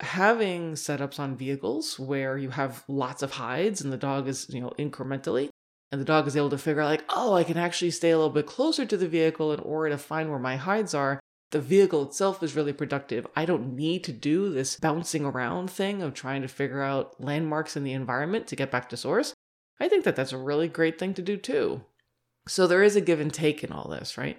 Having 0.01 0.75
setups 0.75 1.19
on 1.19 1.37
vehicles 1.37 1.99
where 1.99 2.39
you 2.39 2.51
have 2.51 2.85
lots 2.89 3.23
of 3.23 3.33
hides 3.33 3.81
and 3.81 3.93
the 3.93 3.97
dog 3.97 4.29
is, 4.29 4.47
you 4.49 4.61
know, 4.61 4.73
incrementally 4.79 5.49
and 5.91 6.01
the 6.01 6.05
dog 6.05 6.27
is 6.27 6.37
able 6.37 6.51
to 6.51 6.59
figure 6.59 6.83
out 6.83 6.89
like 6.89 7.05
oh 7.09 7.35
i 7.35 7.45
can 7.45 7.57
actually 7.57 7.91
stay 7.91 8.11
a 8.11 8.17
little 8.17 8.33
bit 8.33 8.47
closer 8.47 8.85
to 8.85 8.97
the 8.97 9.09
vehicle 9.09 9.53
in 9.53 9.61
order 9.61 9.91
to 9.91 9.99
find 9.99 10.31
where 10.31 10.39
my 10.39 10.57
hides 10.57 10.95
are. 10.95 11.21
The 11.51 11.61
vehicle 11.61 12.03
itself 12.03 12.43
is 12.43 12.55
really 12.55 12.75
productive. 12.75 13.27
I 13.35 13.47
don't 13.47 13.75
need 13.75 14.05
to 14.05 14.13
do 14.13 14.51
this 14.51 14.77
bouncing 14.77 15.25
around 15.25 15.71
thing 15.71 16.03
of 16.03 16.13
trying 16.13 16.43
to 16.43 16.49
figure 16.49 16.83
out 16.83 17.19
landmarks 17.19 17.75
in 17.75 17.85
the 17.85 17.95
environment 17.95 18.47
to 18.49 18.57
get 18.57 18.71
back 18.71 18.91
to 18.91 18.99
source. 18.99 19.33
I 19.81 19.89
think 19.89 20.05
that 20.05 20.15
that's 20.15 20.35
a 20.35 20.39
really 20.39 20.69
great 20.69 20.99
thing 20.99 21.15
to 21.15 21.23
do 21.23 21.39
too. 21.39 21.85
So 22.47 22.67
there 22.67 22.83
is 22.83 22.97
a 22.97 23.01
give 23.01 23.19
and 23.19 23.33
take 23.33 23.65
in 23.65 23.73
all 23.73 23.89
this 23.89 24.19
right? 24.19 24.37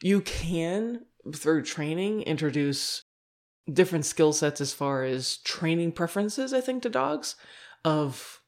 You 0.00 0.20
can 0.20 1.06
through 1.34 1.62
training 1.64 2.22
introduce 2.22 3.02
different 3.72 4.04
skill 4.04 4.32
sets 4.32 4.60
as 4.60 4.72
far 4.72 5.04
as 5.04 5.38
training 5.38 5.92
preferences 5.92 6.52
i 6.52 6.60
think 6.60 6.82
to 6.82 6.88
dogs 6.88 7.36
of 7.84 8.38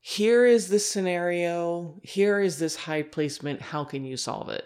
here 0.00 0.46
is 0.46 0.68
this 0.68 0.88
scenario, 0.88 2.00
here 2.02 2.40
is 2.40 2.58
this 2.58 2.76
hide 2.76 3.12
placement, 3.12 3.60
how 3.60 3.84
can 3.84 4.04
you 4.04 4.16
solve 4.16 4.48
it? 4.48 4.64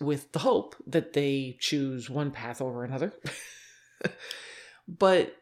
With 0.00 0.32
the 0.32 0.40
hope 0.40 0.74
that 0.86 1.12
they 1.12 1.58
choose 1.60 2.08
one 2.08 2.30
path 2.30 2.60
over 2.60 2.82
another. 2.82 3.12
but 4.88 5.36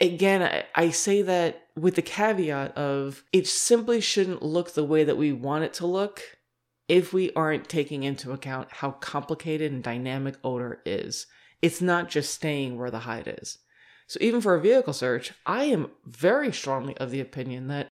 again, 0.00 0.42
I, 0.42 0.64
I, 0.74 0.90
say 0.90 1.22
that 1.22 1.68
with 1.76 1.94
the 1.94 2.02
caveat 2.02 2.76
of 2.76 3.24
it 3.32 3.46
simply 3.46 4.00
shouldn't 4.00 4.42
look 4.42 4.74
the 4.74 4.84
way 4.84 5.04
that 5.04 5.16
we 5.16 5.32
want 5.32 5.64
it 5.64 5.72
to 5.74 5.86
look 5.86 6.22
if 6.86 7.12
we 7.12 7.32
aren't 7.34 7.68
taking 7.70 8.02
into 8.02 8.32
account 8.32 8.68
how 8.70 8.90
complicated 8.90 9.72
and 9.72 9.82
dynamic 9.82 10.36
odor 10.44 10.82
is. 10.84 11.26
It's 11.62 11.80
not 11.80 12.08
just 12.08 12.34
staying 12.34 12.78
where 12.78 12.90
the 12.90 13.00
hide 13.00 13.38
is. 13.42 13.58
So, 14.08 14.18
even 14.20 14.40
for 14.40 14.54
a 14.54 14.60
vehicle 14.60 14.92
search, 14.92 15.32
I 15.44 15.64
am 15.64 15.90
very 16.04 16.52
strongly 16.52 16.96
of 16.98 17.10
the 17.10 17.20
opinion 17.20 17.68
that 17.68 17.88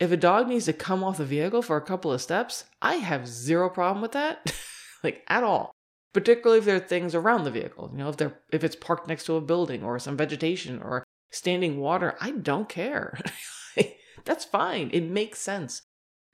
if 0.00 0.12
a 0.12 0.16
dog 0.16 0.48
needs 0.48 0.66
to 0.66 0.72
come 0.72 1.02
off 1.02 1.18
the 1.18 1.24
vehicle 1.24 1.60
for 1.60 1.76
a 1.76 1.82
couple 1.84 2.12
of 2.12 2.22
steps, 2.22 2.64
I 2.80 2.94
have 2.94 3.26
zero 3.26 3.68
problem 3.68 4.00
with 4.00 4.12
that, 4.12 4.54
like 5.04 5.22
at 5.28 5.42
all. 5.42 5.72
Particularly 6.14 6.58
if 6.58 6.64
there 6.64 6.76
are 6.76 6.80
things 6.80 7.14
around 7.14 7.44
the 7.44 7.50
vehicle. 7.50 7.90
You 7.92 7.98
know, 7.98 8.08
if 8.08 8.16
they're 8.16 8.38
if 8.50 8.64
it's 8.64 8.76
parked 8.76 9.08
next 9.08 9.24
to 9.24 9.36
a 9.36 9.40
building 9.40 9.82
or 9.82 9.98
some 9.98 10.16
vegetation 10.16 10.80
or 10.80 11.04
standing 11.30 11.78
water, 11.78 12.16
I 12.20 12.30
don't 12.30 12.68
care. 12.68 13.18
That's 14.24 14.44
fine. 14.44 14.90
It 14.92 15.02
makes 15.02 15.38
sense. 15.38 15.82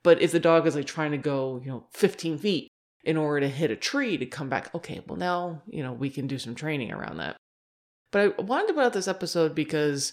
But 0.02 0.20
if 0.20 0.30
the 0.30 0.40
dog 0.40 0.66
is 0.66 0.76
like 0.76 0.86
trying 0.86 1.10
to 1.10 1.18
go, 1.18 1.60
you 1.64 1.70
know, 1.70 1.86
15 1.92 2.38
feet 2.38 2.68
in 3.04 3.16
order 3.16 3.40
to 3.40 3.48
hit 3.48 3.70
a 3.70 3.76
tree 3.76 4.16
to 4.16 4.26
come 4.26 4.48
back, 4.48 4.74
okay, 4.74 5.02
well 5.06 5.18
now, 5.18 5.62
you 5.66 5.82
know, 5.82 5.92
we 5.92 6.10
can 6.10 6.26
do 6.26 6.38
some 6.38 6.54
training 6.54 6.92
around 6.92 7.18
that. 7.18 7.36
But 8.10 8.34
I 8.38 8.42
wanted 8.42 8.68
to 8.68 8.74
put 8.74 8.84
out 8.84 8.92
this 8.92 9.08
episode 9.08 9.54
because 9.54 10.12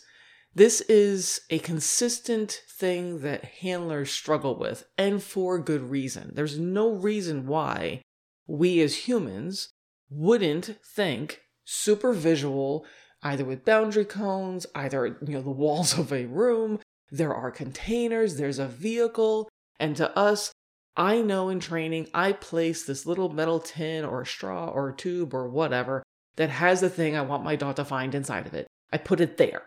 this 0.54 0.82
is 0.82 1.42
a 1.50 1.60
consistent 1.60 2.62
thing 2.70 3.20
that 3.20 3.46
handlers 3.46 4.12
struggle 4.12 4.58
with, 4.58 4.86
and 4.98 5.24
for 5.24 5.58
good 5.60 5.90
reason. 5.90 6.32
There's 6.34 6.60
no 6.60 6.92
reason 6.92 7.48
why 7.48 8.02
we 8.48 8.82
as 8.82 9.08
humans 9.08 9.70
wouldn't 10.10 10.78
think 10.84 11.40
super 11.64 12.12
visual, 12.12 12.86
either 13.24 13.46
with 13.46 13.64
boundary 13.64 14.04
cones, 14.04 14.66
either, 14.76 15.18
you 15.26 15.34
know, 15.34 15.42
the 15.42 15.50
walls 15.50 15.98
of 15.98 16.12
a 16.12 16.26
room, 16.26 16.80
there 17.10 17.34
are 17.34 17.52
containers, 17.52 18.36
there's 18.36 18.60
a 18.60 18.68
vehicle, 18.68 19.48
and 19.80 19.96
to 19.96 20.18
us, 20.18 20.52
I 20.96 21.22
know 21.22 21.50
in 21.50 21.60
training, 21.60 22.08
I 22.14 22.34
place 22.34 22.84
this 22.84 23.06
little 23.06 23.30
metal 23.30 23.60
tin 23.60 24.04
or 24.04 24.26
straw 24.26 24.68
or 24.68 24.92
tube 24.92 25.34
or 25.34 25.50
whatever 25.50 26.04
that 26.36 26.50
has 26.50 26.82
the 26.82 26.90
thing 26.90 27.16
I 27.16 27.22
want 27.22 27.44
my 27.44 27.56
dog 27.56 27.78
to 27.78 27.86
find 27.86 28.14
inside 28.14 28.46
of 28.46 28.54
it. 28.54 28.68
I 28.92 28.98
put 28.98 29.22
it 29.22 29.38
there. 29.38 29.64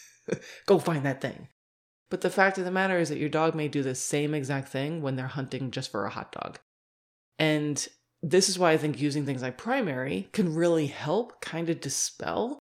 Go 0.66 0.78
find 0.78 1.04
that 1.04 1.20
thing. 1.20 1.48
But 2.10 2.20
the 2.20 2.30
fact 2.30 2.58
of 2.58 2.64
the 2.64 2.70
matter 2.70 2.98
is 2.98 3.08
that 3.08 3.18
your 3.18 3.28
dog 3.28 3.54
may 3.54 3.68
do 3.68 3.82
the 3.82 3.94
same 3.94 4.34
exact 4.34 4.68
thing 4.68 5.02
when 5.02 5.16
they're 5.16 5.26
hunting 5.26 5.70
just 5.70 5.90
for 5.90 6.04
a 6.04 6.10
hot 6.10 6.32
dog. 6.32 6.58
And 7.38 7.88
this 8.22 8.48
is 8.48 8.58
why 8.58 8.72
I 8.72 8.76
think 8.76 9.00
using 9.00 9.26
things 9.26 9.42
like 9.42 9.58
primary 9.58 10.28
can 10.32 10.54
really 10.54 10.86
help 10.86 11.40
kind 11.40 11.68
of 11.70 11.80
dispel 11.80 12.58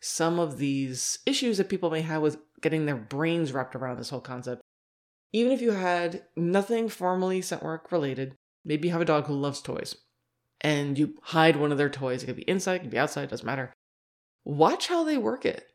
some 0.00 0.38
of 0.38 0.58
these 0.58 1.18
issues 1.24 1.58
that 1.58 1.68
people 1.68 1.90
may 1.90 2.00
have 2.00 2.20
with 2.20 2.38
getting 2.60 2.86
their 2.86 2.96
brains 2.96 3.52
wrapped 3.52 3.76
around 3.76 3.98
this 3.98 4.10
whole 4.10 4.20
concept. 4.20 4.60
Even 5.34 5.50
if 5.50 5.60
you 5.60 5.72
had 5.72 6.22
nothing 6.36 6.88
formally 6.88 7.42
scent 7.42 7.64
work 7.64 7.90
related, 7.90 8.36
maybe 8.64 8.86
you 8.86 8.92
have 8.92 9.02
a 9.02 9.04
dog 9.04 9.26
who 9.26 9.34
loves 9.34 9.60
toys 9.60 9.96
and 10.60 10.96
you 10.96 11.16
hide 11.22 11.56
one 11.56 11.72
of 11.72 11.76
their 11.76 11.90
toys. 11.90 12.22
It 12.22 12.26
could 12.26 12.36
be 12.36 12.42
inside, 12.42 12.76
it 12.76 12.78
could 12.82 12.90
be 12.90 12.98
outside, 12.98 13.30
doesn't 13.30 13.44
matter. 13.44 13.74
Watch 14.44 14.86
how 14.86 15.02
they 15.02 15.18
work 15.18 15.44
it. 15.44 15.66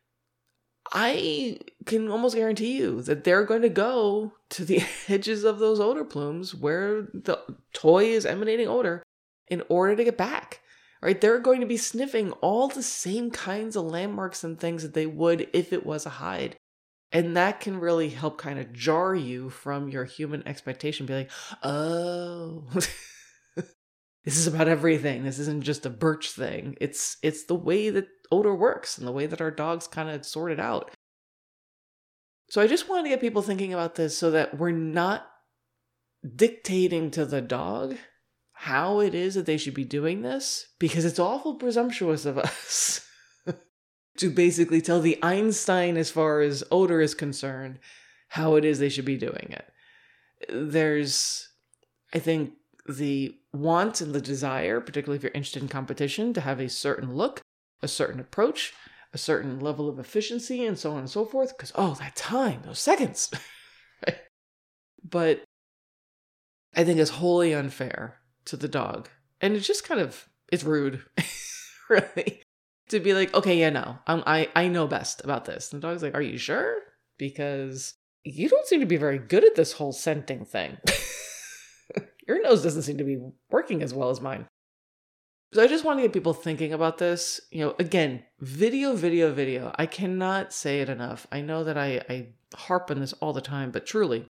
I 0.94 1.60
can 1.86 2.10
almost 2.10 2.38
guarantee 2.38 2.78
you 2.78 3.02
that 3.02 3.26
they're 3.26 3.44
going 3.44 3.64
to 3.64 3.70
go 3.70 4.32
to 4.52 4.64
the 4.64 4.82
edges 5.10 5.44
of 5.44 5.60
those 5.60 5.82
odor 5.82 6.06
plumes 6.06 6.56
where 6.56 7.10
the 7.14 7.38
toy 7.74 8.06
is 8.06 8.26
emanating 8.26 8.70
odor 8.70 9.04
in 9.50 9.62
order 9.68 9.98
to 9.98 10.06
get 10.06 10.18
back. 10.18 10.62
Right? 11.02 11.20
They're 11.20 11.40
going 11.40 11.60
to 11.60 11.68
be 11.68 11.76
sniffing 11.76 12.32
all 12.40 12.70
the 12.70 12.82
same 12.82 13.30
kinds 13.30 13.76
of 13.76 13.84
landmarks 13.84 14.42
and 14.42 14.58
things 14.58 14.84
that 14.84 14.94
they 14.94 15.06
would 15.06 15.50
if 15.52 15.74
it 15.74 15.86
was 15.86 16.06
a 16.06 16.12
hide. 16.12 16.56
And 17.12 17.36
that 17.38 17.60
can 17.60 17.80
really 17.80 18.10
help 18.10 18.38
kind 18.38 18.60
of 18.60 18.72
jar 18.72 19.16
you 19.16 19.50
from 19.50 19.90
your 19.90 20.06
human 20.06 20.48
expectation. 20.48 21.06
Be 21.06 21.16
like, 21.16 21.32
oh, 21.64 22.66
this 23.56 24.38
is 24.38 24.48
about 24.48 24.68
everything. 24.68 25.24
This 25.24 25.40
isn't 25.40 25.64
just 25.64 25.86
a 25.86 25.90
birch 25.90 26.32
thing. 26.32 26.78
It's 26.80 27.18
it's 27.24 27.46
the 27.46 27.56
way 27.56 27.90
that 27.90 28.08
odor 28.32 28.54
works 28.54 28.98
and 28.98 29.08
the 29.08 29.12
way 29.12 29.26
that 29.26 29.42
our 29.42 29.50
dogs 29.50 29.88
kind 29.88 30.10
of 30.10 30.26
sort 30.26 30.52
it 30.52 30.60
out. 30.60 30.92
So 32.50 32.62
I 32.62 32.68
just 32.68 32.90
wanted 32.90 33.04
to 33.04 33.10
get 33.10 33.22
people 33.22 33.42
thinking 33.42 33.74
about 33.74 33.96
this 33.96 34.18
so 34.18 34.32
that 34.32 34.58
we're 34.58 34.72
not 34.72 35.28
dictating 36.36 37.12
to 37.12 37.26
the 37.26 37.42
dog 37.42 37.96
how 38.54 39.00
it 39.00 39.16
is 39.16 39.36
that 39.36 39.46
they 39.46 39.56
should 39.56 39.74
be 39.74 39.86
doing 39.86 40.22
this 40.22 40.68
because 40.80 41.06
it's 41.06 41.20
awful 41.20 41.56
presumptuous 41.56 42.26
of 42.26 42.38
us 42.38 43.08
to 44.20 44.30
basically 44.30 44.82
tell 44.82 45.02
the 45.02 45.18
Einstein 45.22 45.98
as 45.98 46.12
far 46.12 46.42
as 46.42 46.64
odor 46.72 47.02
is 47.02 47.16
concerned 47.16 47.80
how 48.30 48.56
it 48.56 48.64
is 48.64 48.80
they 48.80 48.90
should 48.90 49.06
be 49.06 49.18
doing 49.18 49.48
it. 49.50 49.66
There's 50.50 51.50
I 52.14 52.20
think 52.20 52.54
the 52.88 53.36
want 53.54 54.02
and 54.02 54.14
the 54.14 54.22
desire, 54.22 54.80
particularly 54.80 55.18
if 55.18 55.24
you're 55.24 55.32
interested 55.34 55.62
in 55.62 55.70
competition, 55.70 56.34
to 56.34 56.42
have 56.42 56.60
a 56.60 56.70
certain 56.70 57.16
look 57.16 57.42
a 57.82 57.88
certain 57.88 58.20
approach, 58.20 58.74
a 59.14 59.18
certain 59.18 59.60
level 59.60 59.90
of 59.90 60.00
efficiency, 60.00 60.66
and 60.66 60.78
so 60.78 60.92
on 60.92 61.00
and 61.00 61.10
so 61.10 61.26
forth. 61.26 61.56
Because, 61.58 61.72
oh, 61.76 61.96
that 61.96 62.16
time, 62.16 62.62
those 62.66 62.80
seconds. 62.80 63.32
But 65.02 65.44
I 66.76 66.84
think 66.84 67.00
it's 67.00 67.10
wholly 67.10 67.54
unfair 67.54 68.20
to 68.46 68.58
the 68.58 68.68
dog. 68.68 69.08
And 69.40 69.56
it's 69.56 69.66
just 69.66 69.88
kind 69.88 70.02
of, 70.02 70.28
it's 70.52 70.66
rude, 70.66 71.02
really, 71.90 72.44
to 72.90 73.00
be 73.00 73.14
like, 73.14 73.34
okay, 73.34 73.58
yeah, 73.58 73.70
no, 73.70 73.98
I'm, 74.08 74.24
I, 74.26 74.50
I 74.56 74.68
know 74.68 74.88
best 74.88 75.24
about 75.24 75.46
this. 75.46 75.72
And 75.72 75.82
the 75.82 75.88
dog's 75.88 76.04
like, 76.04 76.16
are 76.16 76.22
you 76.22 76.38
sure? 76.38 76.78
Because 77.18 77.94
you 78.24 78.50
don't 78.50 78.68
seem 78.68 78.80
to 78.82 78.86
be 78.86 78.98
very 78.98 79.20
good 79.20 79.44
at 79.44 79.56
this 79.56 79.74
whole 79.74 79.94
scenting 79.94 80.46
thing. 80.46 80.78
Your 82.28 82.42
nose 82.42 82.62
doesn't 82.64 82.84
seem 82.84 82.98
to 82.98 83.04
be 83.04 83.20
working 83.50 83.82
as 83.82 83.94
well 83.94 84.10
as 84.10 84.22
mine. 84.22 84.46
So 85.54 85.64
I 85.64 85.68
just 85.68 85.84
want 85.84 85.98
to 85.98 86.04
get 86.04 86.14
people 86.14 86.34
thinking 86.34 86.74
about 86.74 87.00
this. 87.00 87.42
You 87.50 87.66
know, 87.66 87.76
again, 87.80 88.24
video, 88.40 88.96
video, 88.96 89.32
video. 89.32 89.74
I 89.76 89.88
cannot 89.88 90.54
say 90.54 90.82
it 90.82 90.90
enough. 90.90 91.26
I 91.32 91.42
know 91.42 91.64
that 91.64 91.78
I, 91.78 92.02
I 92.08 92.28
harp 92.56 92.92
on 92.92 93.00
this 93.00 93.14
all 93.14 93.34
the 93.34 93.42
time, 93.42 93.72
but 93.72 93.86
truly, 93.88 94.28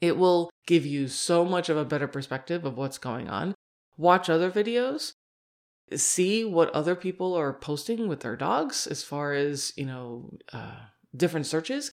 it 0.00 0.18
will 0.18 0.50
give 0.66 0.84
you 0.84 1.08
so 1.08 1.44
much 1.44 1.68
of 1.68 1.78
a 1.78 1.84
better 1.84 2.06
perspective 2.06 2.64
of 2.64 2.76
what's 2.76 2.98
going 2.98 3.28
on. 3.28 3.54
Watch 3.96 4.28
other 4.28 4.50
videos, 4.50 5.14
see 5.96 6.44
what 6.44 6.70
other 6.70 6.94
people 6.94 7.34
are 7.34 7.52
posting 7.52 8.08
with 8.08 8.20
their 8.20 8.36
dogs 8.36 8.86
as 8.86 9.02
far 9.02 9.32
as, 9.32 9.72
you 9.76 9.86
know, 9.86 10.30
uh, 10.52 10.76
different 11.16 11.46
searches. 11.46 11.90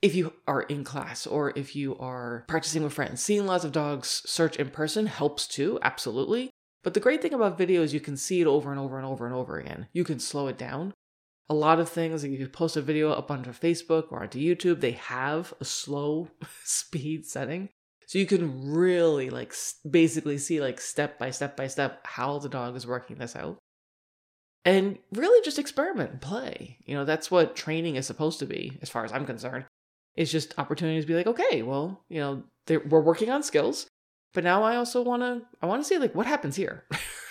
If 0.00 0.14
you 0.14 0.32
are 0.46 0.62
in 0.62 0.84
class 0.84 1.26
or 1.26 1.52
if 1.56 1.74
you 1.74 1.96
are 1.98 2.44
practicing 2.48 2.82
with 2.82 2.92
friends, 2.92 3.22
seeing 3.22 3.46
lots 3.46 3.64
of 3.64 3.72
dogs 3.72 4.22
search 4.26 4.56
in 4.56 4.70
person 4.70 5.06
helps 5.06 5.46
too, 5.46 5.78
absolutely. 5.82 6.50
But 6.84 6.94
the 6.94 7.00
great 7.00 7.20
thing 7.20 7.34
about 7.34 7.58
video 7.58 7.82
is 7.82 7.92
you 7.92 8.00
can 8.00 8.16
see 8.16 8.40
it 8.40 8.46
over 8.46 8.70
and 8.70 8.78
over 8.78 8.96
and 8.96 9.06
over 9.06 9.26
and 9.26 9.34
over 9.34 9.58
again. 9.58 9.88
You 9.92 10.04
can 10.04 10.20
slow 10.20 10.46
it 10.46 10.56
down. 10.56 10.94
A 11.50 11.54
lot 11.54 11.80
of 11.80 11.88
things, 11.88 12.24
if 12.24 12.38
you 12.38 12.48
post 12.48 12.76
a 12.76 12.82
video 12.82 13.10
up 13.10 13.30
onto 13.30 13.50
Facebook 13.50 14.12
or 14.12 14.22
onto 14.22 14.38
YouTube, 14.38 14.80
they 14.80 14.92
have 14.92 15.54
a 15.60 15.64
slow 15.64 16.28
speed 16.64 17.26
setting. 17.26 17.70
So 18.08 18.18
you 18.18 18.24
can 18.24 18.72
really 18.72 19.28
like 19.28 19.54
basically 19.88 20.38
see 20.38 20.62
like 20.62 20.80
step 20.80 21.18
by 21.18 21.30
step 21.30 21.58
by 21.58 21.66
step 21.66 22.06
how 22.06 22.38
the 22.38 22.48
dog 22.48 22.74
is 22.74 22.86
working 22.86 23.18
this 23.18 23.36
out. 23.36 23.58
And 24.64 24.98
really 25.12 25.44
just 25.44 25.58
experiment 25.58 26.12
and 26.12 26.20
play. 26.20 26.78
You 26.86 26.94
know, 26.94 27.04
that's 27.04 27.30
what 27.30 27.54
training 27.54 27.96
is 27.96 28.06
supposed 28.06 28.38
to 28.38 28.46
be, 28.46 28.78
as 28.80 28.88
far 28.88 29.04
as 29.04 29.12
I'm 29.12 29.26
concerned. 29.26 29.66
It's 30.16 30.32
just 30.32 30.58
opportunities 30.58 31.04
to 31.04 31.08
be 31.08 31.16
like, 31.16 31.26
okay, 31.26 31.60
well, 31.60 32.02
you 32.08 32.20
know, 32.20 32.44
we're 32.88 33.02
working 33.02 33.28
on 33.28 33.42
skills, 33.42 33.86
but 34.32 34.42
now 34.42 34.62
I 34.62 34.76
also 34.76 35.02
want 35.02 35.22
to, 35.22 35.42
I 35.60 35.66
want 35.66 35.82
to 35.82 35.88
see 35.88 35.98
like 35.98 36.14
what 36.14 36.26
happens 36.26 36.56
here. 36.56 36.86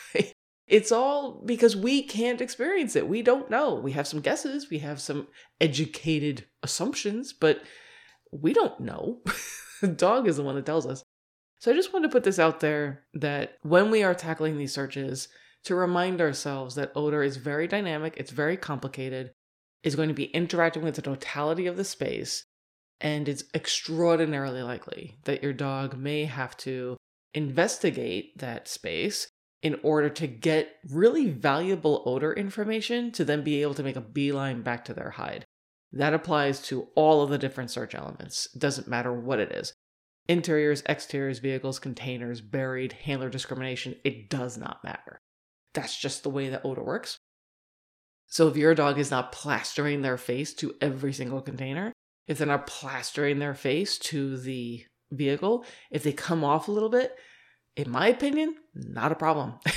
it's 0.68 0.92
all 0.92 1.42
because 1.44 1.76
we 1.76 2.04
can't 2.04 2.40
experience 2.40 2.96
it. 2.96 3.10
We 3.10 3.24
don't 3.24 3.50
know. 3.50 3.74
We 3.74 3.94
have 3.94 4.08
some 4.08 4.22
guesses, 4.22 4.70
we 4.70 4.78
have 4.80 5.02
some 5.02 5.28
educated 5.60 6.46
assumptions, 6.62 7.34
but 7.34 7.64
we 8.32 8.54
don't 8.54 8.80
know. 8.80 9.22
the 9.82 9.88
dog 10.06 10.28
is 10.28 10.38
the 10.38 10.44
one 10.44 10.56
that 10.56 10.66
tells 10.66 10.86
us. 10.86 11.04
So 11.60 11.72
I 11.72 11.76
just 11.76 11.92
wanted 11.92 12.10
to 12.10 12.12
put 12.12 12.24
this 12.24 12.40
out 12.40 12.60
there 12.60 13.06
that 13.14 13.58
when 13.64 13.90
we 13.90 14.04
are 14.04 14.14
tackling 14.14 14.58
these 14.58 14.74
searches, 14.74 15.28
to 15.68 15.76
remind 15.76 16.22
ourselves 16.22 16.76
that 16.76 16.94
odor 16.96 17.22
is 17.22 17.36
very 17.36 17.68
dynamic, 17.68 18.14
it's 18.16 18.32
very 18.32 18.56
complicated, 18.56 19.32
is 19.84 19.96
going 19.96 20.08
to 20.08 20.14
be 20.14 20.26
interacting 20.26 20.82
with 20.82 20.96
the 20.96 21.02
totality 21.02 21.68
of 21.68 21.76
the 21.76 21.84
space, 21.84 22.46
and 23.02 23.28
it's 23.28 23.44
extraordinarily 23.54 24.62
likely 24.62 25.18
that 25.26 25.44
your 25.44 25.52
dog 25.52 25.98
may 25.98 26.24
have 26.24 26.56
to 26.58 26.96
investigate 27.34 28.38
that 28.38 28.68
space 28.68 29.28
in 29.62 29.78
order 29.84 30.10
to 30.10 30.26
get 30.26 30.76
really 30.90 31.30
valuable 31.30 32.02
odor 32.06 32.32
information 32.32 33.12
to 33.12 33.26
then 33.26 33.44
be 33.44 33.62
able 33.62 33.74
to 33.74 33.84
make 33.84 33.98
a 33.98 34.02
beeline 34.02 34.62
back 34.62 34.86
to 34.86 34.94
their 34.94 35.12
hide. 35.12 35.44
That 35.91 36.13
applies 36.13 36.62
to 36.63 36.88
all 36.96 37.22
of 37.22 37.29
the 37.29 37.38
different 37.38 37.72
search 37.72 37.96
elements. 37.96 38.50
It 38.53 38.60
doesn't 38.60 38.88
matter 38.88 39.13
what 39.13 39.39
it 39.39 39.51
is. 39.51 39.74
Interiors, 40.27 40.84
exteriors, 40.88 41.39
vehicles, 41.39 41.79
containers, 41.79 42.41
buried, 42.41 42.94
handler 42.94 43.29
discrimination, 43.29 43.96
it 44.03 44.29
does 44.29 44.58
not 44.58 44.84
matter. 44.84 45.17
That's 45.74 45.98
just 45.98 46.24
the 46.24 46.29
way 46.29 46.50
that 46.50 46.65
odor 46.65 46.84
works. 46.84 47.17
So 48.25 48.50
if 48.50 48.58
your 48.58 48.75
dog 48.75 49.00
is 49.00 49.10
not 49.10 49.32
plastering 49.32 50.01
their 50.01 50.17
face 50.17 50.53
to 50.56 50.75
every 50.82 51.13
single 51.13 51.41
container, 51.41 51.94
if 52.27 52.38
they're 52.38 52.48
not 52.48 52.67
plastering 52.67 53.39
their 53.39 53.53
face 53.53 53.98
to 54.00 54.38
the 54.38 54.86
vehicle, 55.12 55.63
if 55.89 56.03
they 56.03 56.12
come 56.12 56.44
off 56.44 56.67
a 56.67 56.72
little 56.72 56.89
bit, 56.89 57.15
in 57.77 57.89
my 57.89 58.10
opinion, 58.10 58.56
not 58.74 59.13
a 59.13 59.15
problem. 59.15 59.53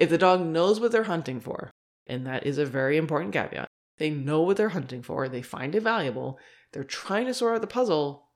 If 0.00 0.08
the 0.08 0.18
dog 0.18 0.40
knows 0.40 0.80
what 0.80 0.92
they're 0.92 1.02
hunting 1.04 1.40
for, 1.40 1.70
and 2.06 2.26
that 2.26 2.46
is 2.46 2.56
a 2.56 2.64
very 2.64 2.96
important 2.96 3.34
caveat, 3.34 3.68
they 4.00 4.10
know 4.10 4.42
what 4.42 4.56
they're 4.56 4.70
hunting 4.70 5.02
for, 5.02 5.28
they 5.28 5.42
find 5.42 5.76
it 5.76 5.82
valuable, 5.82 6.40
they're 6.72 6.82
trying 6.82 7.26
to 7.26 7.34
sort 7.34 7.54
out 7.54 7.60
the 7.60 7.68
puzzle, 7.68 8.26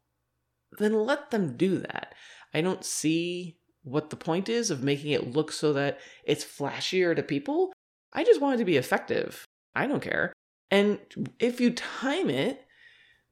then 0.78 0.92
let 0.92 1.32
them 1.32 1.56
do 1.56 1.78
that. 1.78 2.14
I 2.52 2.60
don't 2.60 2.84
see 2.84 3.58
what 3.82 4.10
the 4.10 4.16
point 4.16 4.48
is 4.48 4.70
of 4.70 4.82
making 4.82 5.10
it 5.10 5.32
look 5.32 5.50
so 5.50 5.72
that 5.72 5.98
it's 6.24 6.44
flashier 6.44 7.16
to 7.16 7.22
people. 7.22 7.72
I 8.12 8.22
just 8.22 8.40
want 8.40 8.54
it 8.54 8.58
to 8.58 8.64
be 8.64 8.76
effective. 8.76 9.44
I 9.74 9.86
don't 9.86 10.02
care. 10.02 10.32
And 10.70 11.00
if 11.38 11.60
you 11.60 11.72
time 11.72 12.30
it, 12.30 12.64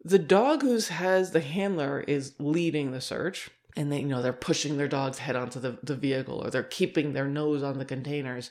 the 0.04 0.18
dog 0.18 0.62
who 0.62 0.78
has 0.78 1.30
the 1.30 1.40
handler 1.40 2.00
is 2.00 2.34
leading 2.38 2.90
the 2.90 3.00
search 3.00 3.50
and 3.76 3.90
they 3.90 4.00
you 4.00 4.06
know 4.06 4.20
they're 4.20 4.32
pushing 4.32 4.76
their 4.76 4.88
dog's 4.88 5.18
head 5.18 5.36
onto 5.36 5.60
the, 5.60 5.78
the 5.82 5.94
vehicle 5.94 6.44
or 6.44 6.50
they're 6.50 6.62
keeping 6.62 7.12
their 7.12 7.28
nose 7.28 7.62
on 7.62 7.78
the 7.78 7.84
containers. 7.84 8.50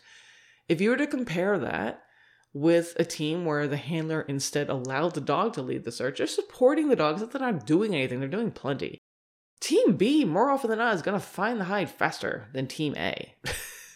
If 0.70 0.80
you 0.80 0.92
were 0.92 0.98
to 0.98 1.08
compare 1.08 1.60
that 1.60 2.04
with 2.54 2.94
a 2.98 3.06
team 3.06 3.46
where 3.46 3.68
the 3.68 3.78
handler 3.78 4.22
instead 4.22 4.70
allowed 4.70 5.14
the 5.14 5.22
dog 5.22 5.54
to 5.54 5.62
lead 5.62 5.84
the 5.84 5.92
search. 5.92 6.18
They're 6.18 6.28
supporting 6.28 6.90
the 6.90 6.96
dogs, 6.96 7.22
that 7.22 7.32
they're 7.32 7.42
not 7.42 7.66
doing 7.66 7.96
anything, 7.96 8.20
they're 8.20 8.30
doing 8.30 8.52
plenty. 8.52 8.98
Team 9.60 9.96
B, 9.96 10.26
more 10.26 10.50
often 10.50 10.70
than 10.70 10.80
not, 10.80 10.96
is 10.96 11.02
going 11.02 11.20
to 11.20 11.26
find 11.26 11.60
the 11.60 11.66
hide 11.66 11.90
faster 11.90 12.50
than 12.54 12.68
Team 12.68 12.96
A. 12.98 13.36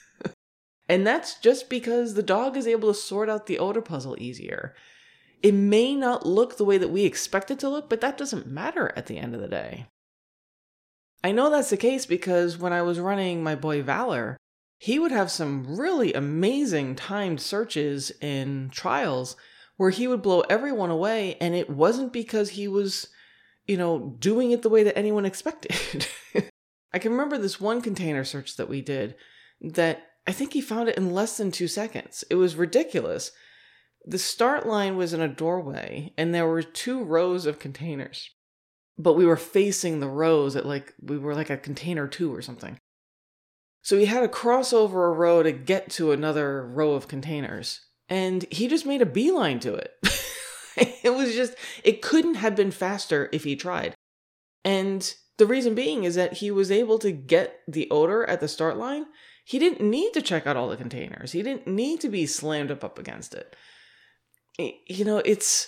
and 0.89 1.05
that's 1.05 1.39
just 1.39 1.69
because 1.69 2.13
the 2.13 2.23
dog 2.23 2.55
is 2.55 2.67
able 2.67 2.93
to 2.93 2.99
sort 2.99 3.29
out 3.29 3.47
the 3.47 3.59
odor 3.59 3.81
puzzle 3.81 4.15
easier. 4.19 4.75
It 5.41 5.53
may 5.53 5.95
not 5.95 6.25
look 6.25 6.57
the 6.57 6.65
way 6.65 6.77
that 6.77 6.89
we 6.89 7.03
expect 7.03 7.51
it 7.51 7.59
to 7.59 7.69
look, 7.69 7.89
but 7.89 8.01
that 8.01 8.17
doesn't 8.17 8.47
matter 8.47 8.93
at 8.95 9.07
the 9.07 9.17
end 9.17 9.35
of 9.35 9.41
the 9.41 9.47
day. 9.47 9.87
I 11.23 11.31
know 11.31 11.49
that's 11.49 11.71
the 11.71 11.77
case 11.77 12.05
because 12.05 12.57
when 12.57 12.71
I 12.71 12.83
was 12.83 12.99
running 12.99 13.41
my 13.41 13.55
boy 13.55 13.81
Valor, 13.81 14.37
he 14.77 14.99
would 14.99 15.11
have 15.11 15.31
some 15.31 15.77
really 15.77 16.13
amazing 16.13 16.95
timed 16.95 17.41
searches 17.41 18.11
in 18.21 18.69
trials 18.71 19.35
where 19.77 19.89
he 19.89 20.07
would 20.07 20.21
blow 20.21 20.41
everyone 20.41 20.89
away 20.89 21.37
and 21.39 21.55
it 21.55 21.69
wasn't 21.69 22.13
because 22.13 22.51
he 22.51 22.67
was 22.67 23.07
you 23.65 23.77
know 23.77 24.15
doing 24.19 24.51
it 24.51 24.61
the 24.61 24.69
way 24.69 24.83
that 24.83 24.97
anyone 24.97 25.25
expected. 25.25 26.07
I 26.93 26.99
can 26.99 27.11
remember 27.11 27.37
this 27.37 27.59
one 27.59 27.81
container 27.81 28.23
search 28.23 28.55
that 28.57 28.69
we 28.69 28.81
did 28.81 29.15
that 29.61 30.03
i 30.27 30.31
think 30.31 30.53
he 30.53 30.61
found 30.61 30.89
it 30.89 30.97
in 30.97 31.13
less 31.13 31.37
than 31.37 31.51
two 31.51 31.67
seconds. 31.67 32.23
It 32.29 32.35
was 32.35 32.55
ridiculous. 32.55 33.31
The 34.05 34.19
start 34.19 34.67
line 34.67 34.97
was 34.97 35.13
in 35.13 35.21
a 35.21 35.27
doorway 35.27 36.13
and 36.17 36.33
there 36.33 36.47
were 36.47 36.61
two 36.61 37.03
rows 37.03 37.45
of 37.45 37.59
containers 37.59 38.29
but 38.97 39.13
we 39.13 39.25
were 39.25 39.37
facing 39.37 39.99
the 39.99 40.07
rows 40.07 40.55
at 40.55 40.65
like 40.65 40.93
we 41.01 41.17
were 41.17 41.35
like 41.35 41.49
a 41.49 41.57
container 41.57 42.07
two 42.07 42.33
or 42.33 42.41
something 42.41 42.77
so 43.85 43.99
he 43.99 44.05
had 44.05 44.21
to 44.21 44.27
cross 44.27 44.73
over 44.73 45.05
a 45.05 45.13
row 45.13 45.43
to 45.43 45.51
get 45.51 45.91
to 45.91 46.11
another 46.11 46.65
row 46.65 46.93
of 46.93 47.07
containers. 47.07 47.81
And 48.09 48.43
he 48.49 48.67
just 48.67 48.83
made 48.83 49.03
a 49.03 49.05
beeline 49.05 49.59
to 49.59 49.75
it. 49.75 49.91
it 51.03 51.13
was 51.13 51.35
just, 51.35 51.53
it 51.83 52.01
couldn't 52.01 52.33
have 52.33 52.55
been 52.55 52.71
faster 52.71 53.29
if 53.31 53.43
he 53.43 53.55
tried. 53.55 53.93
And 54.63 55.13
the 55.37 55.45
reason 55.45 55.75
being 55.75 56.03
is 56.03 56.15
that 56.15 56.33
he 56.33 56.49
was 56.49 56.71
able 56.71 56.97
to 56.97 57.11
get 57.11 57.59
the 57.67 57.87
odor 57.91 58.27
at 58.27 58.39
the 58.39 58.47
start 58.47 58.75
line. 58.77 59.05
He 59.45 59.59
didn't 59.59 59.87
need 59.87 60.13
to 60.13 60.21
check 60.23 60.47
out 60.47 60.57
all 60.57 60.69
the 60.69 60.77
containers, 60.77 61.33
he 61.33 61.43
didn't 61.43 61.67
need 61.67 62.01
to 62.01 62.09
be 62.09 62.25
slammed 62.25 62.71
up, 62.71 62.83
up 62.83 62.97
against 62.97 63.35
it. 63.35 63.55
You 64.57 65.05
know, 65.05 65.19
it's 65.19 65.67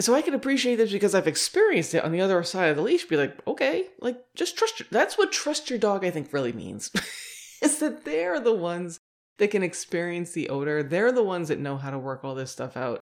so 0.00 0.14
I 0.14 0.22
can 0.22 0.34
appreciate 0.34 0.76
this 0.76 0.92
because 0.92 1.14
I've 1.14 1.28
experienced 1.28 1.94
it 1.94 2.04
on 2.04 2.10
the 2.10 2.20
other 2.20 2.42
side 2.42 2.70
of 2.70 2.76
the 2.76 2.82
leash. 2.82 3.04
Be 3.04 3.16
like, 3.16 3.46
okay, 3.46 3.86
like 4.00 4.20
just 4.34 4.56
trust 4.56 4.80
your. 4.80 4.88
That's 4.90 5.16
what 5.16 5.30
trust 5.30 5.70
your 5.70 5.78
dog. 5.78 6.04
I 6.04 6.10
think 6.10 6.32
really 6.32 6.52
means 6.52 6.90
is 7.62 7.78
that 7.78 8.04
they're 8.04 8.40
the 8.40 8.54
ones 8.54 8.98
that 9.38 9.50
can 9.50 9.62
experience 9.62 10.32
the 10.32 10.48
odor. 10.48 10.82
They're 10.82 11.12
the 11.12 11.22
ones 11.22 11.48
that 11.48 11.60
know 11.60 11.76
how 11.76 11.90
to 11.90 11.98
work 11.98 12.24
all 12.24 12.34
this 12.34 12.50
stuff 12.50 12.76
out. 12.76 13.00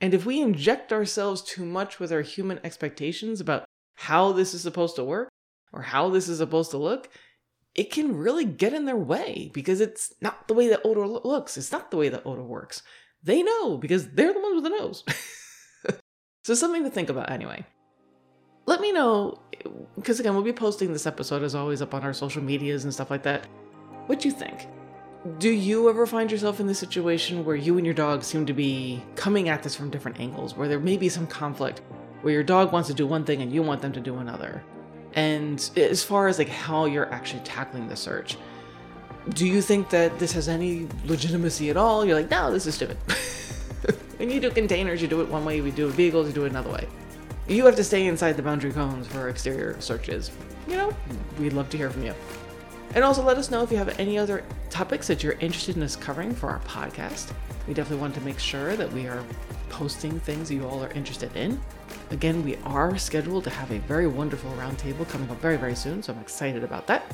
And 0.00 0.14
if 0.14 0.26
we 0.26 0.40
inject 0.40 0.92
ourselves 0.92 1.42
too 1.42 1.64
much 1.64 2.00
with 2.00 2.12
our 2.12 2.22
human 2.22 2.58
expectations 2.64 3.40
about 3.40 3.64
how 3.94 4.32
this 4.32 4.52
is 4.52 4.62
supposed 4.62 4.96
to 4.96 5.04
work 5.04 5.28
or 5.72 5.82
how 5.82 6.08
this 6.08 6.28
is 6.28 6.38
supposed 6.38 6.72
to 6.72 6.78
look, 6.78 7.08
it 7.76 7.92
can 7.92 8.16
really 8.16 8.44
get 8.44 8.74
in 8.74 8.84
their 8.84 8.96
way 8.96 9.50
because 9.54 9.80
it's 9.80 10.12
not 10.20 10.48
the 10.48 10.54
way 10.54 10.66
that 10.68 10.84
odor 10.84 11.06
looks. 11.06 11.56
It's 11.56 11.70
not 11.70 11.92
the 11.92 11.96
way 11.96 12.08
that 12.08 12.26
odor 12.26 12.42
works. 12.42 12.82
They 13.22 13.42
know 13.44 13.78
because 13.78 14.08
they're 14.10 14.32
the 14.32 14.40
ones 14.40 14.56
with 14.56 14.64
the 14.64 14.70
nose. 14.70 15.04
So, 16.42 16.54
something 16.54 16.82
to 16.82 16.90
think 16.90 17.08
about 17.08 17.30
anyway. 17.30 17.64
Let 18.66 18.80
me 18.80 18.92
know, 18.92 19.40
because 19.96 20.20
again, 20.20 20.34
we'll 20.34 20.42
be 20.42 20.52
posting 20.52 20.92
this 20.92 21.06
episode 21.06 21.42
as 21.42 21.54
always 21.54 21.82
up 21.82 21.94
on 21.94 22.02
our 22.02 22.12
social 22.12 22.42
medias 22.42 22.84
and 22.84 22.92
stuff 22.92 23.10
like 23.10 23.22
that. 23.24 23.46
What 24.06 24.20
do 24.20 24.28
you 24.28 24.34
think? 24.34 24.66
Do 25.38 25.50
you 25.50 25.88
ever 25.88 26.04
find 26.04 26.30
yourself 26.32 26.58
in 26.58 26.66
the 26.66 26.74
situation 26.74 27.44
where 27.44 27.54
you 27.54 27.76
and 27.76 27.86
your 27.86 27.94
dog 27.94 28.24
seem 28.24 28.44
to 28.46 28.52
be 28.52 29.02
coming 29.14 29.48
at 29.48 29.62
this 29.62 29.76
from 29.76 29.90
different 29.90 30.18
angles, 30.18 30.56
where 30.56 30.66
there 30.66 30.80
may 30.80 30.96
be 30.96 31.08
some 31.08 31.28
conflict, 31.28 31.80
where 32.22 32.34
your 32.34 32.42
dog 32.42 32.72
wants 32.72 32.88
to 32.88 32.94
do 32.94 33.06
one 33.06 33.24
thing 33.24 33.40
and 33.40 33.52
you 33.52 33.62
want 33.62 33.80
them 33.80 33.92
to 33.92 34.00
do 34.00 34.16
another? 34.16 34.64
And 35.14 35.70
as 35.76 36.02
far 36.02 36.26
as 36.26 36.38
like 36.38 36.48
how 36.48 36.86
you're 36.86 37.12
actually 37.12 37.42
tackling 37.44 37.86
the 37.86 37.96
search, 37.96 38.36
do 39.30 39.46
you 39.46 39.62
think 39.62 39.90
that 39.90 40.18
this 40.18 40.32
has 40.32 40.48
any 40.48 40.88
legitimacy 41.04 41.70
at 41.70 41.76
all? 41.76 42.04
You're 42.04 42.16
like, 42.16 42.30
no, 42.30 42.50
this 42.50 42.66
is 42.66 42.74
stupid. 42.74 42.96
when 44.22 44.30
you 44.30 44.38
do 44.38 44.52
containers, 44.52 45.02
you 45.02 45.08
do 45.08 45.20
it 45.20 45.28
one 45.28 45.44
way. 45.44 45.60
We 45.60 45.72
do 45.72 45.88
vehicles, 45.88 46.28
you 46.28 46.32
do 46.32 46.44
it 46.44 46.50
another 46.50 46.70
way. 46.70 46.86
You 47.48 47.66
have 47.66 47.74
to 47.74 47.82
stay 47.82 48.06
inside 48.06 48.36
the 48.36 48.42
boundary 48.42 48.70
cones 48.70 49.08
for 49.08 49.28
exterior 49.28 49.80
searches. 49.80 50.30
You 50.68 50.76
know, 50.76 50.96
we'd 51.40 51.54
love 51.54 51.68
to 51.70 51.76
hear 51.76 51.90
from 51.90 52.04
you. 52.04 52.14
And 52.94 53.02
also 53.02 53.20
let 53.24 53.36
us 53.36 53.50
know 53.50 53.64
if 53.64 53.72
you 53.72 53.78
have 53.78 53.98
any 53.98 54.16
other 54.16 54.44
topics 54.70 55.08
that 55.08 55.24
you're 55.24 55.32
interested 55.40 55.76
in 55.76 55.82
us 55.82 55.96
covering 55.96 56.32
for 56.32 56.50
our 56.50 56.60
podcast. 56.60 57.32
We 57.66 57.74
definitely 57.74 58.00
want 58.00 58.14
to 58.14 58.20
make 58.20 58.38
sure 58.38 58.76
that 58.76 58.92
we 58.92 59.08
are 59.08 59.24
posting 59.70 60.20
things 60.20 60.52
you 60.52 60.68
all 60.68 60.84
are 60.84 60.92
interested 60.92 61.34
in. 61.36 61.60
Again, 62.12 62.44
we 62.44 62.54
are 62.62 62.96
scheduled 62.98 63.42
to 63.42 63.50
have 63.50 63.72
a 63.72 63.80
very 63.80 64.06
wonderful 64.06 64.52
roundtable 64.52 65.08
coming 65.08 65.28
up 65.30 65.40
very, 65.40 65.56
very 65.56 65.74
soon, 65.74 66.00
so 66.00 66.12
I'm 66.12 66.20
excited 66.20 66.62
about 66.62 66.86
that. 66.86 67.12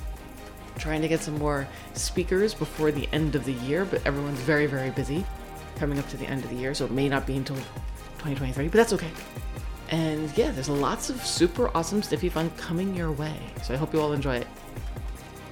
trying 0.79 1.01
to 1.01 1.09
get 1.09 1.23
some 1.23 1.38
more 1.38 1.66
speakers 1.94 2.53
before 2.53 2.92
the 2.92 3.09
end 3.14 3.35
of 3.35 3.47
the 3.47 3.55
year, 3.55 3.87
but 3.87 4.07
everyone's 4.07 4.40
very, 4.40 4.66
very 4.66 4.90
busy 4.90 5.25
coming 5.78 5.98
up 5.98 6.08
to 6.08 6.16
the 6.16 6.26
end 6.26 6.44
of 6.44 6.50
the 6.50 6.56
year, 6.56 6.74
so 6.74 6.84
it 6.84 6.90
may 6.90 7.08
not 7.08 7.26
be 7.26 7.36
until 7.36 7.56
2023, 7.56 8.68
but 8.68 8.74
that's 8.74 8.92
okay. 8.92 9.10
And 9.90 10.36
yeah, 10.36 10.50
there's 10.50 10.68
lots 10.68 11.08
of 11.08 11.24
super 11.24 11.70
awesome 11.74 12.02
sniffy 12.02 12.28
fun 12.28 12.50
coming 12.56 12.94
your 12.94 13.12
way, 13.12 13.36
so 13.62 13.72
I 13.72 13.76
hope 13.76 13.94
you 13.94 14.00
all 14.00 14.12
enjoy 14.12 14.36
it. 14.36 14.46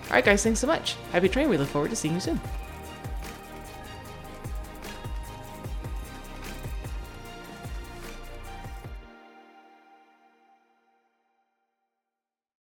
Alright, 0.08 0.24
guys, 0.24 0.42
thanks 0.42 0.60
so 0.60 0.66
much. 0.66 0.96
Happy 1.12 1.28
train. 1.28 1.48
We 1.48 1.56
look 1.56 1.68
forward 1.68 1.90
to 1.90 1.96
seeing 1.96 2.14
you 2.14 2.20
soon. 2.20 2.40